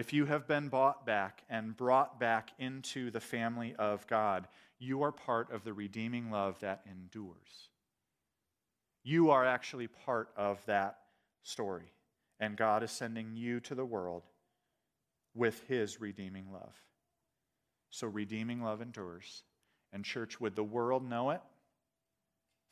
If 0.00 0.14
you 0.14 0.24
have 0.24 0.48
been 0.48 0.70
bought 0.70 1.04
back 1.04 1.42
and 1.50 1.76
brought 1.76 2.18
back 2.18 2.52
into 2.58 3.10
the 3.10 3.20
family 3.20 3.74
of 3.78 4.06
God, 4.06 4.48
you 4.78 5.02
are 5.02 5.12
part 5.12 5.52
of 5.52 5.62
the 5.62 5.74
redeeming 5.74 6.30
love 6.30 6.58
that 6.60 6.80
endures. 6.90 7.68
You 9.04 9.28
are 9.28 9.44
actually 9.44 9.88
part 9.88 10.30
of 10.38 10.64
that 10.64 11.00
story. 11.42 11.92
And 12.40 12.56
God 12.56 12.82
is 12.82 12.90
sending 12.90 13.36
you 13.36 13.60
to 13.60 13.74
the 13.74 13.84
world 13.84 14.22
with 15.34 15.68
his 15.68 16.00
redeeming 16.00 16.50
love. 16.50 16.82
So, 17.90 18.06
redeeming 18.06 18.62
love 18.62 18.80
endures. 18.80 19.42
And, 19.92 20.02
church, 20.02 20.40
would 20.40 20.56
the 20.56 20.64
world 20.64 21.06
know 21.06 21.28
it? 21.28 21.42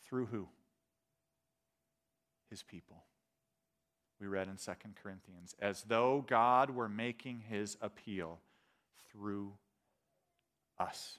Through 0.07 0.27
who? 0.27 0.49
His 2.49 2.63
people 2.63 3.03
we 4.21 4.27
read 4.27 4.49
in 4.49 4.57
2 4.57 4.73
Corinthians, 5.03 5.55
as 5.61 5.83
though 5.83 6.25
God 6.27 6.71
were 6.71 6.89
making 6.89 7.43
his 7.49 7.77
appeal 7.81 8.41
through 9.11 9.53
us. 10.79 11.19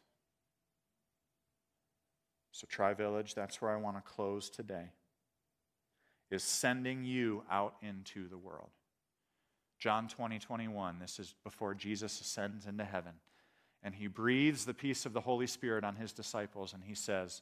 So, 2.52 2.68
Tri 2.70 2.94
Village, 2.94 3.36
that's 3.36 3.62
where 3.62 3.72
I 3.72 3.78
want 3.78 3.98
to 3.98 4.02
close 4.02 4.50
today, 4.50 4.92
is 6.30 6.44
sending 6.44 7.04
you 7.04 7.44
out 7.50 7.76
into 7.82 8.28
the 8.28 8.38
world. 8.38 8.70
John 9.80 10.10
20, 10.10 10.40
21, 10.40 11.00
this 11.00 11.20
is 11.20 11.36
before 11.44 11.74
Jesus 11.74 12.20
ascends 12.20 12.66
into 12.66 12.84
heaven. 12.84 13.14
And 13.82 13.96
he 13.96 14.08
breathes 14.08 14.66
the 14.66 14.74
peace 14.74 15.06
of 15.06 15.14
the 15.14 15.22
Holy 15.22 15.48
Spirit 15.48 15.86
on 15.86 15.96
his 15.96 16.12
disciples, 16.12 16.74
and 16.74 16.84
he 16.84 16.96
says, 16.96 17.42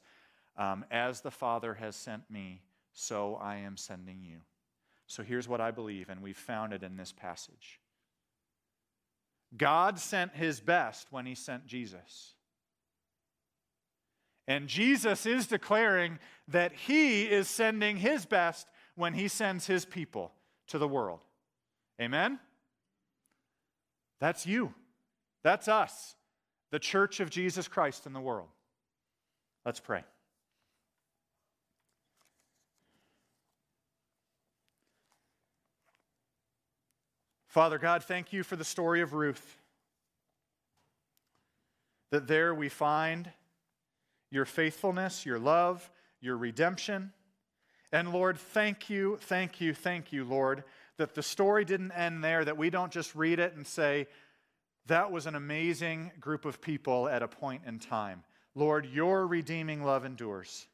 um, 0.56 0.86
As 0.92 1.22
the 1.22 1.32
Father 1.32 1.74
has 1.74 1.96
sent 1.96 2.30
me, 2.30 2.62
so 2.94 3.36
I 3.42 3.58
am 3.58 3.76
sending 3.76 4.22
you. 4.24 4.42
So 5.08 5.24
here's 5.24 5.48
what 5.48 5.62
I 5.62 5.72
believe, 5.72 6.10
and 6.10 6.22
we've 6.22 6.38
found 6.38 6.74
it 6.74 6.84
in 6.84 6.98
this 6.98 7.14
passage 7.14 7.80
God 9.56 9.98
sent 9.98 10.36
his 10.36 10.60
best 10.60 11.08
when 11.12 11.26
he 11.26 11.34
sent 11.34 11.66
Jesus. 11.66 12.34
And 14.50 14.68
Jesus 14.68 15.26
is 15.26 15.48
declaring 15.48 16.20
that 16.48 16.72
he 16.72 17.24
is 17.24 17.50
sending 17.50 17.98
his 17.98 18.26
best 18.26 18.68
when 18.96 19.14
he 19.14 19.28
sends 19.28 19.68
his 19.68 19.86
people 19.86 20.32
to 20.68 20.78
the 20.78 20.88
world. 20.88 21.20
Amen? 22.02 22.40
That's 24.20 24.46
you. 24.46 24.74
That's 25.44 25.68
us, 25.68 26.16
the 26.72 26.80
church 26.80 27.20
of 27.20 27.30
Jesus 27.30 27.68
Christ 27.68 28.06
in 28.06 28.14
the 28.14 28.22
world. 28.22 28.50
Let's 29.66 29.80
pray. 29.80 30.04
Father 37.58 37.80
God, 37.80 38.04
thank 38.04 38.34
you 38.34 38.44
for 38.44 38.56
the 38.56 38.64
story 38.64 39.02
of 39.02 39.14
Ruth. 39.14 39.58
That 42.12 42.28
there 42.28 42.54
we 42.54 42.70
find 42.70 43.32
your 44.30 44.46
faithfulness, 44.46 45.26
your 45.26 45.40
love, 45.40 45.90
your 46.22 46.38
redemption. 46.38 47.14
And 47.92 48.14
Lord, 48.14 48.38
thank 48.38 48.92
you, 48.92 49.18
thank 49.22 49.60
you, 49.60 49.74
thank 49.74 50.14
you, 50.14 50.24
Lord, 50.24 50.66
that 50.98 51.16
the 51.16 51.24
story 51.24 51.66
didn't 51.66 51.94
end 51.94 52.24
there, 52.24 52.46
that 52.46 52.60
we 52.60 52.70
don't 52.70 52.92
just 52.92 53.16
read 53.16 53.40
it 53.40 53.56
and 53.56 53.66
say, 53.66 54.06
that 54.86 55.12
was 55.12 55.26
an 55.26 55.34
amazing 55.34 56.12
group 56.20 56.46
of 56.46 56.62
people 56.62 57.10
at 57.10 57.24
a 57.24 57.28
point 57.28 57.64
in 57.66 57.80
time. 57.80 58.24
Lord, 58.54 58.86
your 58.86 59.26
redeeming 59.26 59.84
love 59.84 60.06
endures. 60.06 60.68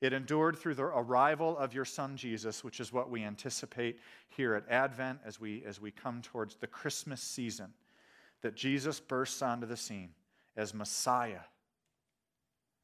It 0.00 0.14
endured 0.14 0.58
through 0.58 0.76
the 0.76 0.84
arrival 0.84 1.58
of 1.58 1.74
your 1.74 1.84
son 1.84 2.16
Jesus, 2.16 2.64
which 2.64 2.80
is 2.80 2.92
what 2.92 3.10
we 3.10 3.22
anticipate 3.22 3.98
here 4.30 4.54
at 4.54 4.68
Advent 4.70 5.20
as 5.24 5.38
we, 5.38 5.62
as 5.66 5.80
we 5.80 5.90
come 5.90 6.22
towards 6.22 6.56
the 6.56 6.66
Christmas 6.66 7.20
season, 7.20 7.74
that 8.40 8.54
Jesus 8.54 8.98
bursts 8.98 9.42
onto 9.42 9.66
the 9.66 9.76
scene 9.76 10.10
as 10.56 10.72
Messiah. 10.72 11.40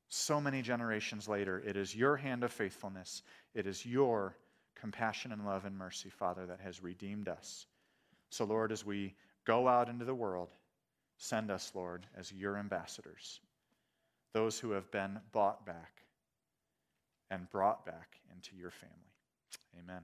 So 0.09 0.41
many 0.41 0.61
generations 0.61 1.27
later, 1.27 1.63
it 1.67 1.77
is 1.77 1.97
your 1.97 2.17
hand 2.17 2.45
of 2.45 2.53
faithfulness, 2.53 3.23
it 3.55 3.67
is 3.67 3.87
your 3.87 4.37
compassion 4.75 5.33
and 5.33 5.47
love 5.47 5.65
and 5.65 5.77
mercy, 5.77 6.11
Father, 6.11 6.45
that 6.47 6.61
has 6.61 6.83
redeemed 6.83 7.29
us. 7.29 7.67
So, 8.29 8.45
Lord, 8.45 8.73
as 8.73 8.85
we 8.85 9.15
go 9.47 9.67
out 9.67 9.89
into 9.89 10.05
the 10.05 10.15
world, 10.15 10.51
send 11.17 11.51
us, 11.51 11.73
Lord, 11.75 12.07
as 12.17 12.31
your 12.31 12.59
ambassadors, 12.59 13.41
those 14.35 14.59
who 14.59 14.73
have 14.73 14.91
been 14.91 15.19
bought 15.33 15.65
back 15.65 16.03
and 17.31 17.51
brought 17.51 17.85
back 17.85 18.21
into 18.33 18.57
your 18.57 18.71
family. 18.71 18.95
Amen. 19.79 20.03